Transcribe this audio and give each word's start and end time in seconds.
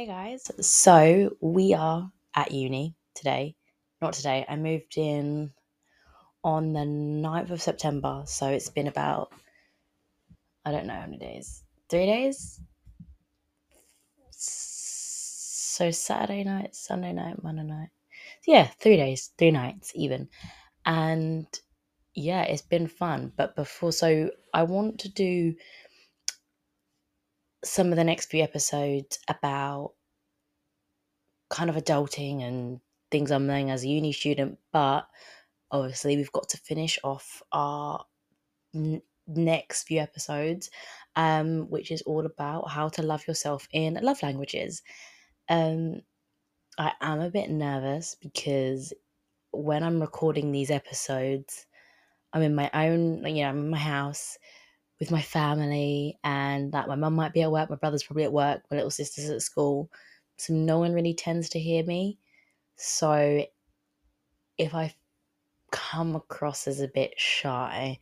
Hey 0.00 0.06
guys, 0.06 0.50
so 0.66 1.36
we 1.42 1.74
are 1.74 2.10
at 2.34 2.52
uni 2.52 2.96
today. 3.14 3.54
Not 4.00 4.14
today, 4.14 4.46
I 4.48 4.56
moved 4.56 4.96
in 4.96 5.52
on 6.42 6.72
the 6.72 6.80
9th 6.80 7.50
of 7.50 7.60
September, 7.60 8.22
so 8.24 8.48
it's 8.48 8.70
been 8.70 8.86
about, 8.86 9.30
I 10.64 10.72
don't 10.72 10.86
know 10.86 10.94
how 10.94 11.02
many 11.02 11.18
days, 11.18 11.64
three 11.90 12.06
days? 12.06 12.62
So 14.30 15.90
Saturday 15.90 16.44
night, 16.44 16.74
Sunday 16.74 17.12
night, 17.12 17.42
Monday 17.42 17.64
night. 17.64 17.90
Yeah, 18.46 18.68
three 18.80 18.96
days, 18.96 19.32
three 19.36 19.50
nights 19.50 19.92
even. 19.94 20.30
And 20.86 21.46
yeah, 22.14 22.44
it's 22.44 22.62
been 22.62 22.86
fun. 22.86 23.34
But 23.36 23.54
before, 23.54 23.92
so 23.92 24.30
I 24.54 24.62
want 24.62 25.00
to 25.00 25.10
do 25.10 25.56
some 27.62 27.90
of 27.90 27.96
the 27.96 28.04
next 28.04 28.30
few 28.30 28.42
episodes 28.42 29.18
about 29.28 29.92
kind 31.50 31.68
of 31.70 31.76
adulting 31.76 32.42
and 32.42 32.80
things 33.10 33.30
I'm 33.30 33.46
learning 33.46 33.70
as 33.70 33.84
a 33.84 33.88
uni 33.88 34.12
student, 34.12 34.58
but 34.72 35.06
obviously 35.70 36.16
we've 36.16 36.32
got 36.32 36.48
to 36.50 36.58
finish 36.58 36.98
off 37.04 37.42
our 37.52 38.04
n- 38.74 39.02
next 39.26 39.84
few 39.84 40.00
episodes, 40.00 40.70
um, 41.16 41.68
which 41.70 41.90
is 41.90 42.02
all 42.02 42.26
about 42.26 42.70
how 42.70 42.88
to 42.90 43.02
love 43.02 43.26
yourself 43.26 43.68
in 43.72 43.98
love 44.00 44.22
languages. 44.22 44.82
Um, 45.48 46.02
I 46.78 46.92
am 47.00 47.20
a 47.20 47.30
bit 47.30 47.50
nervous 47.50 48.16
because 48.20 48.92
when 49.50 49.82
I'm 49.82 50.00
recording 50.00 50.52
these 50.52 50.70
episodes, 50.70 51.66
I'm 52.32 52.42
in 52.42 52.54
my 52.54 52.70
own, 52.72 53.26
you 53.26 53.42
know, 53.42 53.50
I'm 53.50 53.58
in 53.58 53.70
my 53.70 53.78
house 53.78 54.38
with 55.00 55.10
my 55.10 55.22
family, 55.22 56.18
and 56.22 56.72
that 56.72 56.86
my 56.86 56.94
mum 56.94 57.14
might 57.14 57.32
be 57.32 57.42
at 57.42 57.50
work, 57.50 57.70
my 57.70 57.76
brother's 57.76 58.02
probably 58.02 58.24
at 58.24 58.32
work, 58.32 58.62
my 58.70 58.76
little 58.76 58.90
sister's 58.90 59.30
at 59.30 59.42
school, 59.42 59.90
so 60.40 60.54
no 60.54 60.78
one 60.78 60.92
really 60.92 61.14
tends 61.14 61.50
to 61.50 61.58
hear 61.60 61.84
me. 61.84 62.18
So 62.76 63.44
if 64.58 64.74
I 64.74 64.94
come 65.70 66.16
across 66.16 66.66
as 66.66 66.80
a 66.80 66.88
bit 66.88 67.14
shy, 67.16 67.98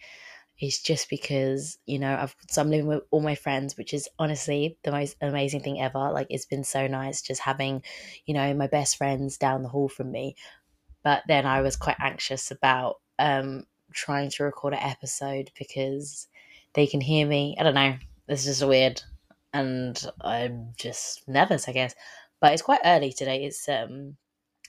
it's 0.61 0.83
just 0.83 1.08
because 1.08 1.78
you 1.86 1.98
know 1.98 2.17
I've 2.17 2.34
so 2.48 2.62
I'm 2.62 2.70
living 2.70 2.86
with 2.86 3.05
all 3.11 3.20
my 3.20 3.34
friends, 3.34 3.77
which 3.77 3.95
is 3.95 4.08
honestly 4.19 4.77
the 4.83 4.91
most 4.91 5.17
amazing 5.20 5.61
thing 5.62 5.80
ever. 5.80 6.11
Like 6.12 6.27
it's 6.30 6.47
been 6.47 6.64
so 6.64 6.86
nice 6.86 7.22
just 7.22 7.41
having, 7.41 7.83
you 8.27 8.34
know, 8.34 8.55
my 8.55 8.67
best 8.67 8.97
friends 8.97 9.39
down 9.39 9.62
the 9.62 9.69
hall 9.69 9.89
from 9.89 10.11
me. 10.11 10.36
But 11.05 11.23
then 11.28 11.47
I 11.47 11.61
was 11.62 11.77
quite 11.77 11.97
anxious 12.00 12.50
about 12.50 12.97
um 13.19 13.64
trying 13.92 14.30
to 14.30 14.45
record 14.45 14.75
an 14.75 14.80
episode 14.80 15.50
because 15.58 16.28
they 16.75 16.86
can 16.86 17.00
hear 17.00 17.27
me. 17.27 17.56
I 17.58 17.62
don't 17.62 17.75
know. 17.75 17.97
It's 18.28 18.45
just 18.45 18.67
weird, 18.67 19.02
and 19.55 20.05
I'm 20.20 20.73
just 20.77 21.27
nervous, 21.28 21.69
I 21.69 21.73
guess. 21.73 21.95
But 22.41 22.53
it's 22.53 22.62
quite 22.62 22.81
early 22.84 23.12
today. 23.12 23.44
It's 23.44 23.69
um 23.69 24.17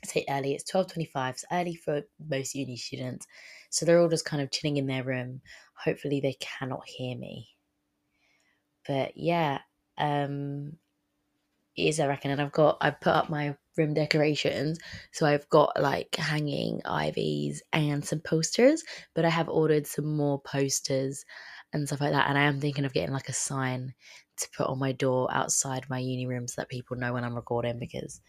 I 0.04 0.08
say 0.08 0.26
early, 0.30 0.54
it's 0.54 0.64
twelve 0.64 0.88
twenty 0.92 1.06
five. 1.06 1.36
It's 1.36 1.46
early 1.52 1.76
for 1.76 2.04
most 2.30 2.56
uni 2.56 2.78
students. 2.78 3.28
So 3.70 3.86
they're 3.86 4.00
all 4.00 4.10
just 4.10 4.26
kind 4.26 4.42
of 4.42 4.52
chilling 4.52 4.78
in 4.78 4.88
their 4.88 5.04
room. 5.04 5.42
Hopefully 5.76 6.20
they 6.22 6.34
cannot 6.40 6.88
hear 6.88 7.18
me. 7.18 7.50
But 8.88 9.16
yeah, 9.16 9.60
um 9.98 10.78
it 11.76 11.84
is 11.84 12.00
I 12.00 12.08
reckon 12.08 12.32
and 12.32 12.42
I've 12.42 12.52
got 12.52 12.78
I've 12.82 13.00
put 13.02 13.14
up 13.14 13.30
my 13.30 13.56
room 13.78 13.94
decorations. 13.94 14.80
So 15.12 15.26
I've 15.26 15.48
got 15.50 15.80
like 15.82 16.16
hanging 16.16 16.82
ivies 16.86 17.64
and 17.74 18.04
some 18.04 18.20
posters, 18.20 18.84
but 19.16 19.26
I 19.26 19.30
have 19.30 19.50
ordered 19.50 19.88
some 19.88 20.16
more 20.16 20.42
posters 20.42 21.24
and 21.74 21.88
stuff 21.88 22.02
like 22.02 22.12
that. 22.12 22.30
And 22.30 22.38
I 22.38 22.44
am 22.44 22.60
thinking 22.60 22.86
of 22.86 22.94
getting 22.94 23.14
like 23.14 23.30
a 23.30 23.34
sign 23.34 23.94
to 24.40 24.50
put 24.56 24.68
on 24.68 24.80
my 24.80 24.92
door 24.92 25.28
outside 25.32 25.86
my 25.90 26.00
uni 26.00 26.26
room 26.26 26.48
so 26.48 26.62
that 26.62 26.70
people 26.70 26.98
know 26.98 27.14
when 27.14 27.24
I'm 27.24 27.36
recording 27.36 27.80
because 27.80 28.22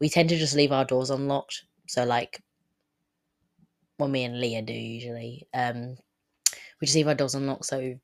we 0.00 0.08
tend 0.08 0.28
to 0.30 0.36
just 0.36 0.54
leave 0.54 0.72
our 0.72 0.84
doors 0.84 1.10
unlocked. 1.10 1.64
So 1.88 2.04
like 2.04 2.42
well 3.98 4.08
me 4.08 4.24
and 4.24 4.40
Leah 4.40 4.62
do 4.62 4.72
usually. 4.72 5.46
Um 5.54 5.96
we 6.80 6.86
just 6.86 6.96
leave 6.96 7.08
our 7.08 7.14
doors 7.14 7.34
unlocked 7.34 7.66
so 7.66 7.94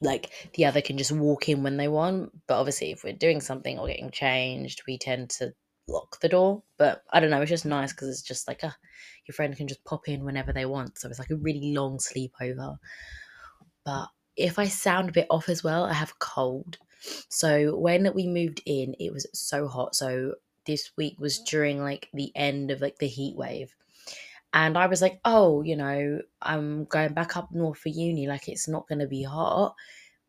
like 0.00 0.30
the 0.54 0.66
other 0.66 0.80
can 0.80 0.98
just 0.98 1.12
walk 1.12 1.48
in 1.48 1.62
when 1.62 1.76
they 1.76 1.88
want. 1.88 2.30
But 2.46 2.58
obviously 2.58 2.92
if 2.92 3.04
we're 3.04 3.12
doing 3.12 3.40
something 3.40 3.78
or 3.78 3.86
getting 3.86 4.10
changed, 4.10 4.82
we 4.86 4.98
tend 4.98 5.30
to 5.30 5.52
lock 5.88 6.20
the 6.20 6.28
door. 6.28 6.62
But 6.78 7.02
I 7.12 7.20
don't 7.20 7.30
know, 7.30 7.40
it's 7.40 7.50
just 7.50 7.64
nice 7.64 7.92
because 7.92 8.08
it's 8.08 8.22
just 8.22 8.48
like 8.48 8.64
uh, 8.64 8.70
your 9.26 9.34
friend 9.34 9.56
can 9.56 9.68
just 9.68 9.84
pop 9.84 10.08
in 10.08 10.24
whenever 10.24 10.52
they 10.52 10.66
want. 10.66 10.98
So 10.98 11.08
it's 11.08 11.18
like 11.18 11.30
a 11.30 11.36
really 11.36 11.72
long 11.74 11.98
sleepover. 11.98 12.76
But 13.84 14.08
if 14.36 14.58
I 14.58 14.66
sound 14.66 15.08
a 15.08 15.12
bit 15.12 15.26
off 15.30 15.48
as 15.48 15.64
well, 15.64 15.84
I 15.84 15.92
have 15.92 16.10
a 16.10 16.18
cold. 16.18 16.78
So 17.28 17.76
when 17.76 18.12
we 18.14 18.26
moved 18.26 18.62
in, 18.66 18.94
it 18.98 19.12
was 19.12 19.26
so 19.32 19.68
hot. 19.68 19.94
So 19.94 20.34
this 20.66 20.90
week 20.96 21.16
was 21.18 21.40
mm. 21.40 21.46
during 21.46 21.82
like 21.82 22.08
the 22.12 22.32
end 22.34 22.70
of 22.70 22.80
like 22.80 22.98
the 22.98 23.08
heat 23.08 23.36
wave. 23.36 23.74
And 24.52 24.78
I 24.78 24.86
was 24.86 25.02
like, 25.02 25.20
oh, 25.24 25.62
you 25.62 25.76
know, 25.76 26.20
I'm 26.40 26.84
going 26.86 27.12
back 27.12 27.36
up 27.36 27.50
north 27.52 27.78
for 27.78 27.88
uni, 27.90 28.26
like 28.26 28.48
it's 28.48 28.68
not 28.68 28.88
going 28.88 29.00
to 29.00 29.06
be 29.06 29.22
hot. 29.22 29.74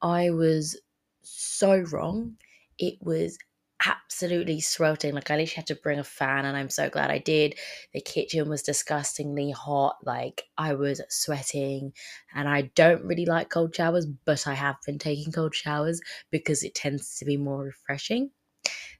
I 0.01 0.31
was 0.31 0.79
so 1.21 1.77
wrong. 1.91 2.35
It 2.77 2.95
was 3.01 3.37
absolutely 3.85 4.61
sweltering. 4.61 5.13
Like 5.13 5.29
I 5.29 5.35
literally 5.35 5.55
had 5.55 5.67
to 5.67 5.75
bring 5.75 5.99
a 5.99 6.03
fan, 6.03 6.45
and 6.45 6.57
I'm 6.57 6.69
so 6.69 6.89
glad 6.89 7.11
I 7.11 7.19
did. 7.19 7.55
The 7.93 8.01
kitchen 8.01 8.49
was 8.49 8.63
disgustingly 8.63 9.51
hot. 9.51 9.97
Like 10.03 10.43
I 10.57 10.73
was 10.73 11.01
sweating, 11.09 11.93
and 12.33 12.47
I 12.49 12.63
don't 12.75 13.03
really 13.03 13.25
like 13.25 13.49
cold 13.49 13.75
showers, 13.75 14.05
but 14.05 14.47
I 14.47 14.53
have 14.53 14.77
been 14.85 14.99
taking 14.99 15.31
cold 15.31 15.55
showers 15.55 16.01
because 16.31 16.63
it 16.63 16.75
tends 16.75 17.17
to 17.17 17.25
be 17.25 17.37
more 17.37 17.63
refreshing. 17.63 18.31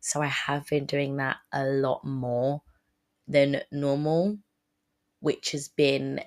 So 0.02 0.22
I 0.22 0.28
have 0.28 0.68
been 0.68 0.86
doing 0.86 1.18
that 1.18 1.38
a 1.52 1.66
lot 1.66 2.06
more 2.06 2.62
than 3.28 3.62
normal, 3.72 4.38
which 5.22 5.52
has 5.52 5.70
been 5.70 6.22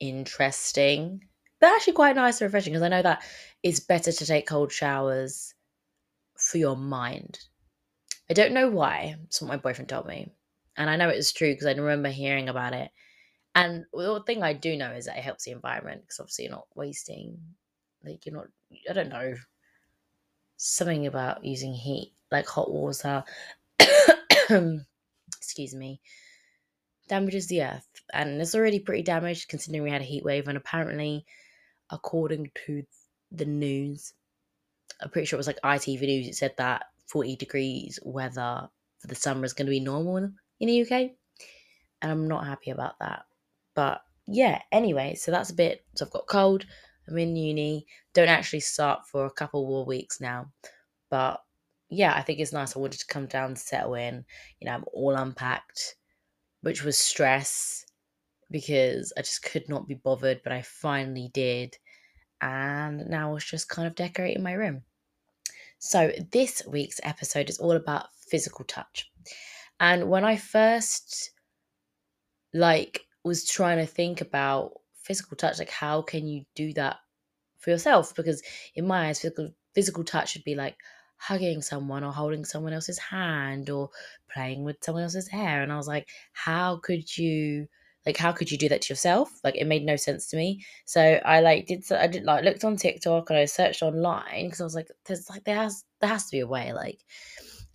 interesting, 0.00 1.20
but 1.60 1.68
actually 1.74 1.94
quite 1.94 2.16
nice 2.16 2.40
and 2.40 2.46
refreshing 2.48 2.72
because 2.72 2.82
I 2.82 2.88
know 2.88 3.02
that 3.02 3.24
it's 3.62 3.80
better 3.80 4.12
to 4.12 4.26
take 4.26 4.46
cold 4.46 4.72
showers 4.72 5.53
for 6.44 6.58
your 6.58 6.76
mind. 6.76 7.38
I 8.28 8.34
don't 8.34 8.52
know 8.52 8.68
why. 8.68 9.16
It's 9.24 9.40
what 9.40 9.48
my 9.48 9.56
boyfriend 9.56 9.88
told 9.88 10.06
me. 10.06 10.30
And 10.76 10.90
I 10.90 10.96
know 10.96 11.08
it's 11.08 11.32
true 11.32 11.52
because 11.52 11.66
I 11.66 11.72
remember 11.72 12.10
hearing 12.10 12.48
about 12.48 12.74
it. 12.74 12.90
And 13.54 13.84
the 13.92 14.22
thing 14.26 14.42
I 14.42 14.52
do 14.52 14.76
know 14.76 14.90
is 14.90 15.06
that 15.06 15.16
it 15.16 15.24
helps 15.24 15.44
the 15.44 15.52
environment 15.52 16.02
because 16.02 16.20
obviously 16.20 16.46
you're 16.46 16.52
not 16.52 16.66
wasting, 16.74 17.38
like, 18.04 18.26
you're 18.26 18.34
not, 18.34 18.48
I 18.90 18.92
don't 18.92 19.08
know, 19.08 19.34
something 20.56 21.06
about 21.06 21.44
using 21.44 21.72
heat, 21.72 22.12
like 22.30 22.46
hot 22.46 22.70
water, 22.70 23.24
excuse 25.38 25.74
me, 25.74 26.00
damages 27.08 27.46
the 27.46 27.62
earth. 27.62 27.88
And 28.12 28.40
it's 28.40 28.54
already 28.54 28.80
pretty 28.80 29.02
damaged 29.02 29.48
considering 29.48 29.84
we 29.84 29.90
had 29.90 30.02
a 30.02 30.04
heat 30.04 30.24
wave. 30.24 30.48
And 30.48 30.58
apparently, 30.58 31.24
according 31.90 32.50
to 32.66 32.82
the 33.30 33.46
news, 33.46 34.12
I'm 35.00 35.10
pretty 35.10 35.26
sure 35.26 35.36
it 35.36 35.38
was 35.38 35.46
like 35.46 35.60
ITV 35.64 36.00
News, 36.00 36.28
it 36.28 36.34
said 36.36 36.54
that 36.58 36.86
40 37.06 37.36
degrees 37.36 37.98
weather 38.02 38.68
for 38.98 39.06
the 39.06 39.14
summer 39.14 39.44
is 39.44 39.52
going 39.52 39.66
to 39.66 39.70
be 39.70 39.80
normal 39.80 40.16
in 40.16 40.32
the 40.60 40.82
UK. 40.82 41.10
And 42.02 42.12
I'm 42.12 42.28
not 42.28 42.46
happy 42.46 42.70
about 42.70 42.98
that. 43.00 43.24
But 43.74 44.02
yeah, 44.26 44.60
anyway, 44.72 45.14
so 45.14 45.30
that's 45.30 45.50
a 45.50 45.54
bit. 45.54 45.84
So 45.94 46.06
I've 46.06 46.12
got 46.12 46.26
cold. 46.26 46.64
I'm 47.08 47.18
in 47.18 47.36
uni. 47.36 47.86
Don't 48.14 48.28
actually 48.28 48.60
start 48.60 49.06
for 49.06 49.26
a 49.26 49.30
couple 49.30 49.66
more 49.66 49.84
weeks 49.84 50.20
now. 50.20 50.50
But 51.10 51.42
yeah, 51.90 52.14
I 52.14 52.22
think 52.22 52.40
it's 52.40 52.52
nice. 52.52 52.74
I 52.76 52.80
wanted 52.80 53.00
to 53.00 53.06
come 53.06 53.26
down, 53.26 53.56
settle 53.56 53.94
in. 53.94 54.24
You 54.60 54.66
know, 54.66 54.74
I'm 54.74 54.84
all 54.92 55.14
unpacked, 55.14 55.96
which 56.62 56.82
was 56.82 56.96
stress 56.96 57.84
because 58.50 59.12
I 59.16 59.20
just 59.20 59.42
could 59.42 59.68
not 59.68 59.88
be 59.88 59.94
bothered, 59.94 60.40
but 60.42 60.52
I 60.52 60.62
finally 60.62 61.30
did. 61.32 61.76
And 62.40 63.08
now 63.08 63.30
I 63.30 63.32
was 63.32 63.44
just 63.44 63.68
kind 63.68 63.86
of 63.86 63.94
decorating 63.94 64.42
my 64.42 64.52
room. 64.52 64.82
So, 65.78 66.12
this 66.32 66.62
week's 66.66 67.00
episode 67.02 67.50
is 67.50 67.58
all 67.58 67.72
about 67.72 68.06
physical 68.14 68.64
touch. 68.64 69.10
And 69.80 70.08
when 70.08 70.24
I 70.24 70.36
first 70.36 71.30
like 72.52 73.02
was 73.24 73.46
trying 73.46 73.78
to 73.78 73.86
think 73.86 74.20
about 74.20 74.72
physical 75.02 75.36
touch, 75.36 75.58
like 75.58 75.70
how 75.70 76.02
can 76.02 76.26
you 76.26 76.44
do 76.54 76.72
that 76.74 76.96
for 77.58 77.70
yourself? 77.70 78.14
Because 78.14 78.42
in 78.74 78.86
my 78.86 79.08
eyes, 79.08 79.20
physical 79.20 79.50
physical 79.74 80.04
touch 80.04 80.30
should 80.30 80.44
be 80.44 80.54
like 80.54 80.76
hugging 81.16 81.62
someone 81.62 82.04
or 82.04 82.12
holding 82.12 82.44
someone 82.44 82.72
else's 82.72 82.98
hand 82.98 83.70
or 83.70 83.90
playing 84.32 84.64
with 84.64 84.76
someone 84.82 85.02
else's 85.04 85.28
hair. 85.28 85.62
And 85.62 85.72
I 85.72 85.76
was 85.76 85.88
like, 85.88 86.08
how 86.32 86.78
could 86.82 87.16
you 87.16 87.66
like 88.06 88.16
how 88.16 88.32
could 88.32 88.50
you 88.50 88.58
do 88.58 88.68
that 88.68 88.82
to 88.82 88.92
yourself 88.92 89.30
like 89.44 89.56
it 89.56 89.66
made 89.66 89.84
no 89.84 89.96
sense 89.96 90.26
to 90.26 90.36
me 90.36 90.64
so 90.84 91.20
i 91.24 91.40
like 91.40 91.66
did 91.66 91.84
i 91.92 92.06
did 92.06 92.24
like 92.24 92.44
looked 92.44 92.64
on 92.64 92.76
tiktok 92.76 93.30
and 93.30 93.38
i 93.38 93.44
searched 93.44 93.82
online 93.82 94.46
because 94.46 94.60
i 94.60 94.64
was 94.64 94.74
like 94.74 94.88
there's 95.06 95.28
like 95.30 95.44
there 95.44 95.56
has 95.56 95.84
there 96.00 96.10
has 96.10 96.26
to 96.26 96.32
be 96.32 96.40
a 96.40 96.46
way 96.46 96.72
like 96.72 97.04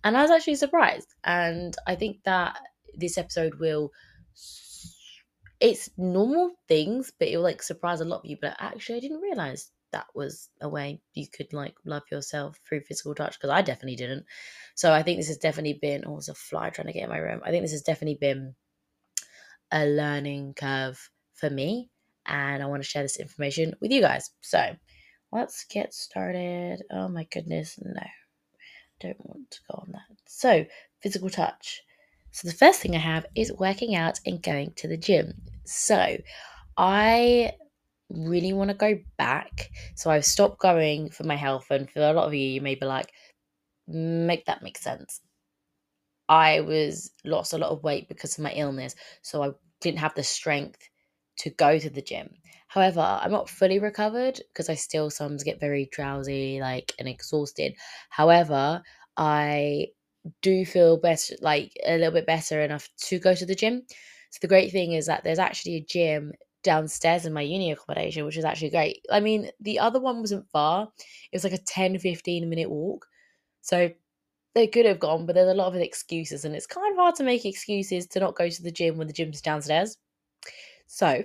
and 0.04 0.16
i 0.16 0.22
was 0.22 0.30
actually 0.30 0.54
surprised 0.54 1.14
and 1.24 1.76
i 1.86 1.94
think 1.94 2.18
that 2.24 2.58
this 2.94 3.18
episode 3.18 3.54
will 3.58 3.90
it's 5.60 5.90
normal 5.96 6.52
things 6.68 7.12
but 7.18 7.28
it'll 7.28 7.42
like 7.42 7.62
surprise 7.62 8.00
a 8.00 8.04
lot 8.04 8.20
of 8.20 8.26
you 8.26 8.36
but 8.40 8.56
actually 8.58 8.96
i 8.96 9.00
didn't 9.00 9.20
realize 9.20 9.70
that 9.92 10.06
was 10.14 10.48
a 10.60 10.68
way 10.68 11.00
you 11.14 11.26
could 11.26 11.52
like 11.52 11.74
love 11.84 12.02
yourself 12.10 12.58
through 12.66 12.80
physical 12.82 13.14
touch 13.14 13.38
because 13.38 13.50
I 13.50 13.62
definitely 13.62 13.96
didn't. 13.96 14.24
So 14.74 14.92
I 14.92 15.02
think 15.02 15.18
this 15.18 15.28
has 15.28 15.36
definitely 15.36 15.78
been. 15.80 16.04
Oh, 16.06 16.12
there's 16.12 16.28
a 16.28 16.34
fly 16.34 16.70
trying 16.70 16.86
to 16.86 16.92
get 16.92 17.04
in 17.04 17.08
my 17.08 17.18
room. 17.18 17.40
I 17.44 17.50
think 17.50 17.62
this 17.62 17.72
has 17.72 17.82
definitely 17.82 18.18
been 18.20 18.54
a 19.72 19.86
learning 19.86 20.54
curve 20.54 21.10
for 21.34 21.50
me, 21.50 21.90
and 22.26 22.62
I 22.62 22.66
want 22.66 22.82
to 22.82 22.88
share 22.88 23.02
this 23.02 23.18
information 23.18 23.74
with 23.80 23.90
you 23.90 24.00
guys. 24.00 24.30
So 24.40 24.76
let's 25.32 25.64
get 25.64 25.94
started. 25.94 26.82
Oh 26.90 27.08
my 27.08 27.26
goodness, 27.32 27.78
no, 27.82 28.02
don't 29.00 29.26
want 29.26 29.50
to 29.50 29.60
go 29.70 29.78
on 29.78 29.92
that. 29.92 30.16
So 30.26 30.64
physical 31.02 31.30
touch. 31.30 31.82
So 32.32 32.48
the 32.48 32.54
first 32.54 32.80
thing 32.80 32.94
I 32.94 33.00
have 33.00 33.26
is 33.34 33.52
working 33.52 33.96
out 33.96 34.20
and 34.24 34.42
going 34.42 34.72
to 34.76 34.88
the 34.88 34.96
gym. 34.96 35.34
So 35.64 36.16
I 36.76 37.52
really 38.08 38.52
want 38.52 38.70
to 38.70 38.76
go 38.76 38.98
back. 39.16 39.70
So 39.96 40.10
I've 40.10 40.24
stopped 40.24 40.60
going 40.60 41.10
for 41.10 41.24
my 41.24 41.36
health. 41.36 41.66
And 41.70 41.90
for 41.90 42.00
a 42.00 42.12
lot 42.12 42.26
of 42.26 42.34
you, 42.34 42.46
you 42.46 42.60
may 42.60 42.74
be 42.74 42.86
like, 42.86 43.10
mm, 43.88 44.26
make 44.26 44.46
that 44.46 44.62
make 44.62 44.78
sense. 44.78 45.20
I 46.30 46.60
was 46.62 47.12
lost 47.26 47.52
a 47.52 47.58
lot 47.58 47.70
of 47.72 47.84
weight 47.84 48.08
because 48.08 48.38
of 48.38 48.44
my 48.44 48.52
illness. 48.52 48.96
So 49.22 49.42
I 49.44 49.50
didn't 49.82 50.00
have 50.00 50.14
the 50.14 50.24
strength 50.24 50.88
to 51.40 51.50
go 51.50 51.78
to 51.78 51.90
the 51.90 52.02
gym. 52.02 52.30
However, 52.68 53.00
I'm 53.00 53.32
not 53.32 53.50
fully 53.50 53.80
recovered 53.80 54.40
because 54.48 54.70
I 54.70 54.76
still 54.76 55.10
sometimes 55.10 55.44
get 55.44 55.60
very 55.60 55.88
drowsy, 55.92 56.60
like 56.60 56.94
and 56.98 57.08
exhausted. 57.08 57.74
However, 58.10 58.82
I 59.18 59.88
do 60.42 60.64
feel 60.64 60.96
better, 60.98 61.34
like 61.40 61.72
a 61.84 61.96
little 61.98 62.12
bit 62.12 62.26
better 62.26 62.60
enough 62.62 62.88
to 63.08 63.18
go 63.18 63.34
to 63.34 63.46
the 63.46 63.54
gym. 63.56 63.82
So 64.30 64.38
the 64.42 64.48
great 64.48 64.72
thing 64.72 64.92
is 64.92 65.06
that 65.06 65.24
there's 65.24 65.38
actually 65.40 65.76
a 65.76 65.84
gym 65.84 66.32
downstairs 66.62 67.26
in 67.26 67.32
my 67.32 67.40
uni 67.42 67.72
accommodation, 67.72 68.24
which 68.24 68.36
is 68.36 68.44
actually 68.44 68.70
great. 68.70 69.04
I 69.10 69.20
mean, 69.20 69.50
the 69.60 69.80
other 69.80 70.00
one 70.00 70.20
wasn't 70.20 70.48
far. 70.50 70.88
It 71.32 71.36
was 71.36 71.44
like 71.44 71.54
a 71.54 71.58
10, 71.58 71.98
15 71.98 72.48
minute 72.48 72.70
walk. 72.70 73.06
So 73.62 73.90
they 74.54 74.66
could 74.66 74.86
have 74.86 74.98
gone, 75.00 75.26
but 75.26 75.34
there's 75.34 75.50
a 75.50 75.54
lot 75.54 75.74
of 75.74 75.80
excuses, 75.80 76.44
and 76.44 76.54
it's 76.54 76.66
kind 76.66 76.92
of 76.92 76.98
hard 76.98 77.14
to 77.16 77.24
make 77.24 77.44
excuses 77.44 78.06
to 78.08 78.20
not 78.20 78.36
go 78.36 78.48
to 78.48 78.62
the 78.62 78.72
gym 78.72 78.96
when 78.98 79.06
the 79.06 79.12
gym's 79.12 79.40
downstairs. 79.42 79.98
So 80.86 81.24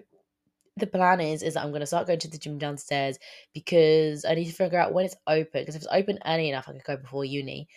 the 0.77 0.87
plan 0.87 1.21
is 1.21 1.43
is 1.43 1.55
that 1.55 1.63
I'm 1.65 1.71
gonna 1.73 1.85
start 1.87 2.07
going 2.07 2.19
to 2.19 2.29
the 2.29 2.37
gym 2.39 2.57
downstairs 2.57 3.19
because 3.53 4.25
I 4.25 4.35
need 4.35 4.45
to 4.47 4.53
figure 4.53 4.79
out 4.79 4.93
when 4.93 5.05
it's 5.05 5.15
open. 5.27 5.61
Because 5.63 5.75
if 5.75 5.83
it's 5.83 5.93
open 5.93 6.19
early 6.25 6.49
enough, 6.49 6.69
I 6.69 6.73
could 6.73 6.83
go 6.85 6.97
before 6.97 7.25
uni. 7.25 7.67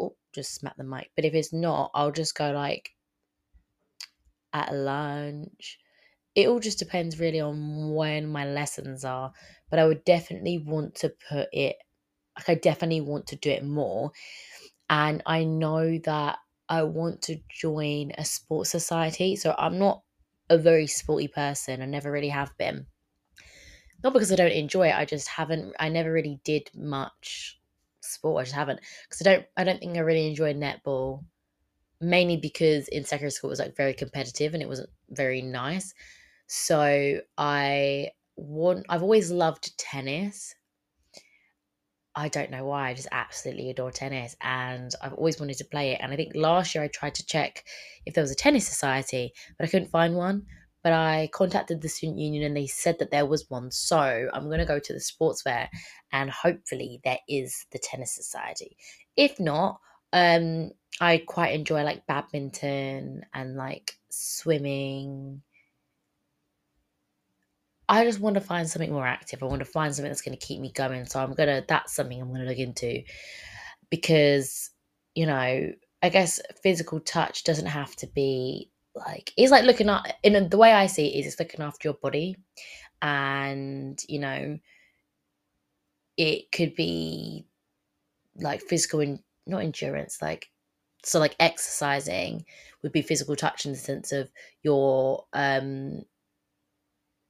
Oh, 0.00 0.16
just 0.34 0.54
smack 0.54 0.76
the 0.76 0.84
mic. 0.84 1.12
But 1.16 1.24
if 1.26 1.34
it's 1.34 1.52
not, 1.52 1.90
I'll 1.94 2.12
just 2.12 2.36
go 2.36 2.52
like 2.52 2.92
at 4.52 4.74
lunch 4.74 5.78
it 6.34 6.48
all 6.48 6.60
just 6.60 6.78
depends 6.78 7.20
really 7.20 7.40
on 7.40 7.94
when 7.94 8.26
my 8.26 8.46
lessons 8.46 9.04
are. 9.04 9.32
But 9.70 9.80
I 9.80 9.86
would 9.86 10.04
definitely 10.04 10.58
want 10.58 10.94
to 10.96 11.10
put 11.28 11.48
it, 11.52 11.76
like, 12.36 12.48
I 12.50 12.54
definitely 12.56 13.02
want 13.02 13.26
to 13.28 13.36
do 13.36 13.50
it 13.50 13.64
more. 13.64 14.12
And 14.90 15.22
I 15.24 15.44
know 15.44 15.98
that 16.00 16.38
I 16.68 16.82
want 16.82 17.22
to 17.22 17.40
join 17.48 18.12
a 18.18 18.26
sports 18.26 18.70
society. 18.70 19.36
So 19.36 19.54
I'm 19.58 19.78
not 19.78 20.04
a 20.50 20.58
very 20.58 20.86
sporty 20.86 21.28
person. 21.28 21.80
I 21.80 21.86
never 21.86 22.12
really 22.12 22.28
have 22.28 22.56
been. 22.58 22.86
Not 24.02 24.12
because 24.12 24.32
I 24.32 24.36
don't 24.36 24.52
enjoy 24.52 24.88
it. 24.88 24.94
I 24.96 25.04
just 25.04 25.28
haven't. 25.28 25.74
I 25.78 25.88
never 25.88 26.12
really 26.12 26.40
did 26.44 26.70
much 26.74 27.60
sport. 28.00 28.40
I 28.40 28.44
just 28.44 28.54
haven't 28.54 28.80
because 29.04 29.20
I 29.26 29.30
don't. 29.30 29.46
I 29.56 29.64
don't 29.64 29.78
think 29.78 29.96
I 29.96 30.00
really 30.00 30.26
enjoyed 30.26 30.56
netball. 30.56 31.24
Mainly 32.00 32.36
because 32.38 32.88
in 32.88 33.04
secondary 33.04 33.32
school 33.32 33.50
it 33.50 33.52
was 33.52 33.60
like 33.60 33.76
very 33.76 33.94
competitive 33.94 34.54
and 34.54 34.62
it 34.62 34.68
wasn't 34.68 34.90
very 35.10 35.42
nice. 35.42 35.94
So 36.48 37.20
I 37.38 38.12
want 38.36 38.86
I've 38.88 39.02
always 39.02 39.30
loved 39.32 39.76
tennis. 39.78 40.54
I 42.14 42.28
don't 42.28 42.50
know 42.50 42.64
why. 42.64 42.90
I 42.90 42.94
just 42.94 43.08
absolutely 43.12 43.70
adore 43.70 43.92
tennis 43.92 44.36
and 44.40 44.92
I've 45.00 45.12
always 45.14 45.38
wanted 45.38 45.58
to 45.58 45.64
play 45.64 45.92
it. 45.92 46.00
And 46.02 46.12
I 46.12 46.16
think 46.16 46.32
last 46.34 46.74
year 46.74 46.82
I 46.82 46.88
tried 46.88 47.14
to 47.16 47.26
check 47.26 47.64
if 48.04 48.14
there 48.14 48.22
was 48.22 48.32
a 48.32 48.36
tennis 48.36 48.66
society, 48.66 49.32
but 49.56 49.64
I 49.64 49.70
couldn't 49.70 49.90
find 49.90 50.16
one. 50.16 50.46
But 50.82 50.94
I 50.94 51.28
contacted 51.32 51.82
the 51.82 51.88
student 51.88 52.18
union 52.18 52.42
and 52.42 52.56
they 52.56 52.66
said 52.66 52.98
that 52.98 53.10
there 53.10 53.26
was 53.26 53.50
one. 53.50 53.70
So 53.70 54.28
I'm 54.32 54.46
going 54.46 54.60
to 54.60 54.64
go 54.64 54.78
to 54.78 54.92
the 54.92 55.00
sports 55.00 55.42
fair 55.42 55.68
and 56.10 56.30
hopefully 56.30 57.00
there 57.04 57.18
is 57.28 57.66
the 57.70 57.78
tennis 57.78 58.14
society. 58.14 58.76
If 59.16 59.38
not, 59.38 59.80
um, 60.12 60.70
I 61.00 61.18
quite 61.18 61.54
enjoy 61.54 61.82
like 61.82 62.06
badminton 62.06 63.24
and 63.34 63.56
like 63.56 63.92
swimming 64.08 65.42
I 67.90 68.04
just 68.04 68.20
want 68.20 68.34
to 68.34 68.40
find 68.40 68.70
something 68.70 68.92
more 68.92 69.06
active. 69.06 69.42
I 69.42 69.46
want 69.46 69.58
to 69.58 69.64
find 69.64 69.92
something 69.92 70.10
that's 70.10 70.22
going 70.22 70.38
to 70.38 70.46
keep 70.46 70.60
me 70.60 70.70
going. 70.70 71.04
So 71.06 71.20
I'm 71.20 71.34
gonna 71.34 71.64
that's 71.66 71.92
something 71.92 72.22
I'm 72.22 72.32
gonna 72.32 72.44
look 72.44 72.58
into 72.58 73.02
because 73.90 74.70
you 75.16 75.26
know 75.26 75.72
I 76.02 76.08
guess 76.08 76.40
physical 76.62 77.00
touch 77.00 77.42
doesn't 77.42 77.66
have 77.66 77.96
to 77.96 78.06
be 78.06 78.70
like 78.94 79.32
it's 79.36 79.50
like 79.50 79.64
looking 79.64 79.88
at 79.88 80.18
in 80.22 80.48
the 80.48 80.56
way 80.56 80.72
I 80.72 80.86
see 80.86 81.08
it 81.08 81.18
is 81.18 81.26
it's 81.26 81.40
looking 81.40 81.62
after 81.62 81.88
your 81.88 81.94
body 81.94 82.36
and 83.02 84.00
you 84.08 84.20
know 84.20 84.58
it 86.16 86.52
could 86.52 86.76
be 86.76 87.44
like 88.36 88.62
physical 88.62 89.00
and 89.00 89.18
not 89.46 89.62
endurance 89.62 90.22
like 90.22 90.48
so 91.04 91.18
like 91.18 91.34
exercising 91.40 92.44
would 92.82 92.92
be 92.92 93.02
physical 93.02 93.34
touch 93.34 93.66
in 93.66 93.72
the 93.72 93.78
sense 93.78 94.12
of 94.12 94.30
your 94.62 95.24
um 95.32 96.02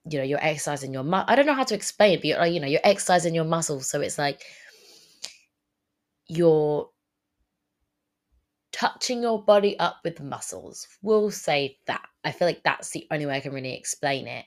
you 0.09 0.19
know 0.19 0.25
you're 0.25 0.45
exercising 0.45 0.93
your 0.93 1.03
mu- 1.03 1.25
I 1.27 1.37
don't 1.37 1.47
know 1.47 1.55
how 1.55 1.65
to 1.65 1.75
explain 1.75 2.15
it, 2.15 2.17
but 2.19 2.27
you're, 2.27 2.47
you 2.47 2.61
know 2.61 2.67
you're 2.67 2.81
exercising 2.85 3.35
your 3.35 3.45
muscles, 3.45 3.89
so 3.89 4.01
it's 4.01 4.19
like 4.19 4.43
you're 6.27 6.89
touching 8.73 9.23
your 9.23 9.43
body 9.43 9.79
up 9.79 9.97
with 10.05 10.23
muscles. 10.23 10.87
We'll 11.03 11.31
say 11.31 11.79
that. 11.87 12.03
I 12.25 12.33
feel 12.33 12.47
like 12.47 12.63
that's 12.63 12.91
the 12.91 13.07
only 13.11 13.27
way 13.27 13.37
I 13.37 13.41
can 13.41 13.53
really 13.53 13.75
explain 13.75 14.27
it. 14.27 14.45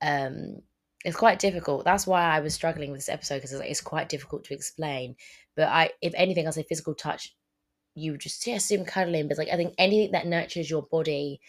Um, 0.00 0.62
it's 1.04 1.16
quite 1.16 1.38
difficult. 1.38 1.84
That's 1.84 2.06
why 2.06 2.22
I 2.22 2.40
was 2.40 2.54
struggling 2.54 2.90
with 2.90 3.00
this 3.00 3.08
episode 3.08 3.36
because 3.36 3.52
it's, 3.52 3.60
like, 3.60 3.70
it's 3.70 3.80
quite 3.80 4.08
difficult 4.08 4.44
to 4.44 4.54
explain. 4.54 5.16
But 5.56 5.68
I, 5.68 5.90
if 6.00 6.12
anything, 6.16 6.46
I'll 6.46 6.52
say 6.52 6.64
physical 6.68 6.94
touch. 6.94 7.34
You 7.94 8.16
just 8.18 8.46
yeah, 8.46 8.56
assume 8.56 8.84
cuddling, 8.84 9.26
but 9.26 9.38
like 9.38 9.48
I 9.48 9.56
think 9.56 9.74
anything 9.78 10.12
that 10.12 10.26
nurtures 10.26 10.70
your 10.70 10.82
body 10.82 11.40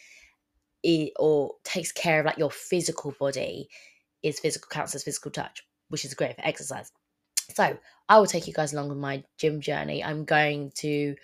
it, 0.87 1.11
or 1.17 1.51
takes 1.65 1.91
care 1.91 2.21
of 2.21 2.25
like 2.25 2.37
your 2.37 2.49
physical 2.49 3.13
body 3.19 3.67
is 4.23 4.39
physical 4.39 4.69
counts 4.69 4.95
as 4.95 5.03
physical 5.03 5.31
touch, 5.31 5.61
which 5.89 6.05
is 6.05 6.13
great 6.13 6.35
for 6.35 6.45
exercise. 6.45 6.91
So 7.53 7.77
I 8.07 8.17
will 8.17 8.25
take 8.25 8.47
you 8.47 8.53
guys 8.53 8.73
along 8.73 8.89
with 8.89 8.97
my 8.97 9.23
gym 9.37 9.59
journey. 9.59 10.03
I'm 10.03 10.23
going 10.23 10.71
to, 10.75 11.15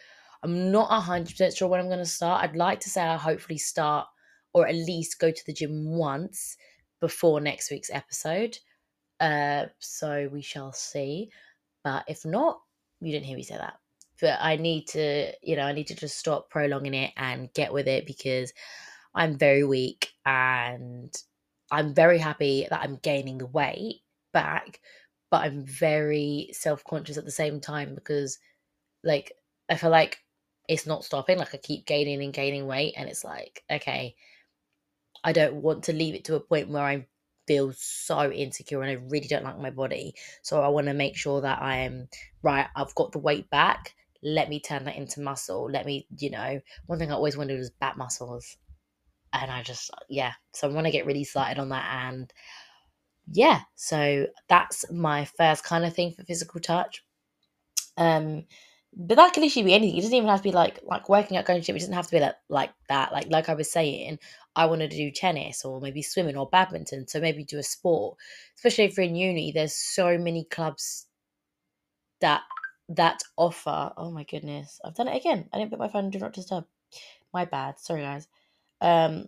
I'm 0.43 0.69
not 0.71 0.87
hundred 0.87 1.29
percent 1.31 1.55
sure 1.55 1.69
when 1.69 1.79
I'm 1.79 1.87
going 1.87 1.99
to 1.99 2.05
start. 2.05 2.43
I'd 2.43 2.57
like 2.57 2.81
to 2.81 2.89
say 2.89 3.01
I'll 3.01 3.17
hopefully 3.17 3.57
start 3.57 4.07
or 4.53 4.67
at 4.67 4.75
least 4.75 5.19
go 5.19 5.31
to 5.31 5.45
the 5.45 5.53
gym 5.53 5.85
once 5.97 6.57
before 6.99 7.39
next 7.39 7.71
week's 7.71 7.89
episode. 7.89 8.57
Uh, 9.19 9.67
so 9.79 10.29
we 10.31 10.41
shall 10.41 10.73
see. 10.73 11.29
But 11.85 12.03
if 12.07 12.25
not, 12.25 12.59
you 12.99 13.11
didn't 13.13 13.25
hear 13.25 13.37
me 13.37 13.43
say 13.43 13.57
that. 13.57 13.75
But 14.19 14.39
I 14.41 14.57
need 14.57 14.87
to, 14.89 15.31
you 15.41 15.55
know, 15.55 15.63
I 15.63 15.73
need 15.73 15.87
to 15.87 15.95
just 15.95 16.17
stop 16.17 16.49
prolonging 16.49 16.93
it 16.93 17.11
and 17.17 17.51
get 17.53 17.73
with 17.73 17.87
it 17.87 18.05
because 18.05 18.53
I'm 19.15 19.37
very 19.37 19.63
weak 19.63 20.09
and 20.25 21.13
I'm 21.71 21.93
very 21.93 22.17
happy 22.19 22.67
that 22.69 22.81
I'm 22.81 22.97
gaining 22.97 23.37
the 23.37 23.45
weight 23.47 24.01
back, 24.33 24.79
but 25.31 25.43
I'm 25.43 25.65
very 25.65 26.49
self 26.53 26.83
conscious 26.83 27.17
at 27.17 27.25
the 27.25 27.31
same 27.31 27.59
time 27.59 27.95
because, 27.95 28.37
like, 29.03 29.33
I 29.69 29.75
feel 29.75 29.89
like 29.91 30.19
it's 30.69 30.87
not 30.87 31.03
stopping. 31.03 31.37
Like, 31.37 31.53
I 31.55 31.57
keep 31.57 31.85
gaining 31.85 32.21
and 32.23 32.33
gaining 32.33 32.67
weight, 32.67 32.93
and 32.97 33.09
it's 33.09 33.23
like, 33.23 33.63
okay, 33.71 34.15
I 35.23 35.31
don't 35.33 35.55
want 35.55 35.83
to 35.85 35.93
leave 35.93 36.15
it 36.15 36.25
to 36.25 36.35
a 36.35 36.39
point 36.39 36.69
where 36.69 36.83
I 36.83 37.07
feel 37.47 37.73
so 37.75 38.31
insecure 38.31 38.81
and 38.81 38.89
I 38.91 39.03
really 39.09 39.27
don't 39.27 39.43
like 39.43 39.59
my 39.59 39.69
body. 39.69 40.15
So, 40.43 40.61
I 40.61 40.67
want 40.69 40.87
to 40.87 40.93
make 40.93 41.15
sure 41.17 41.41
that 41.41 41.61
I 41.61 41.77
am 41.77 42.07
right, 42.41 42.67
I've 42.75 42.95
got 42.95 43.11
the 43.11 43.19
weight 43.19 43.49
back. 43.49 43.95
Let 44.23 44.49
me 44.49 44.59
turn 44.59 44.85
that 44.85 44.95
into 44.95 45.21
muscle. 45.21 45.69
Let 45.69 45.85
me, 45.85 46.07
you 46.17 46.29
know, 46.29 46.61
one 46.85 46.99
thing 46.99 47.11
I 47.11 47.15
always 47.15 47.35
wanted 47.37 47.57
was 47.59 47.69
back 47.71 47.97
muscles 47.97 48.55
and 49.33 49.51
I 49.51 49.63
just 49.63 49.91
yeah, 50.09 50.33
so 50.53 50.69
I 50.69 50.73
want 50.73 50.85
to 50.87 50.91
get 50.91 51.05
really 51.05 51.23
started 51.23 51.59
on 51.59 51.69
that 51.69 51.85
and 52.07 52.31
yeah, 53.31 53.61
so 53.75 54.27
that's 54.49 54.91
my 54.91 55.25
first 55.25 55.63
kind 55.63 55.85
of 55.85 55.93
thing 55.93 56.11
for 56.11 56.23
physical 56.23 56.59
touch. 56.61 57.03
Um 57.97 58.45
but 58.95 59.15
that 59.15 59.33
can 59.33 59.41
literally 59.43 59.65
be 59.65 59.73
anything. 59.73 59.97
It 59.97 60.01
doesn't 60.01 60.15
even 60.15 60.29
have 60.29 60.39
to 60.39 60.43
be 60.43 60.51
like 60.51 60.79
like 60.83 61.09
working 61.09 61.37
out, 61.37 61.45
going 61.45 61.59
to 61.59 61.65
gym. 61.65 61.75
It 61.75 61.79
doesn't 61.79 61.93
have 61.93 62.05
to 62.07 62.11
be 62.11 62.19
like 62.19 62.35
like 62.49 62.73
that. 62.89 63.11
Like 63.11 63.27
like 63.29 63.49
I 63.49 63.55
was 63.55 63.71
saying, 63.71 64.19
I 64.55 64.65
wanted 64.65 64.91
to 64.91 64.97
do 64.97 65.11
tennis 65.11 65.65
or 65.65 65.81
maybe 65.81 66.01
swimming 66.01 66.37
or 66.37 66.47
badminton. 66.49 67.07
So 67.07 67.19
maybe 67.19 67.43
do 67.43 67.57
a 67.57 67.63
sport. 67.63 68.17
Especially 68.55 68.85
if 68.85 68.97
you're 68.97 69.05
in 69.05 69.15
uni, 69.15 69.51
there's 69.51 69.75
so 69.75 70.17
many 70.17 70.45
clubs 70.45 71.07
that 72.21 72.41
that 72.89 73.21
offer. 73.37 73.91
Oh 73.97 74.11
my 74.11 74.23
goodness, 74.23 74.79
I've 74.85 74.95
done 74.95 75.07
it 75.07 75.17
again. 75.17 75.49
I 75.53 75.57
didn't 75.57 75.71
put 75.71 75.79
my 75.79 75.87
phone 75.87 76.05
on 76.05 76.11
do 76.11 76.19
not 76.19 76.33
disturb. 76.33 76.65
My 77.33 77.45
bad. 77.45 77.79
Sorry 77.79 78.01
guys. 78.01 78.27
Um, 78.81 79.25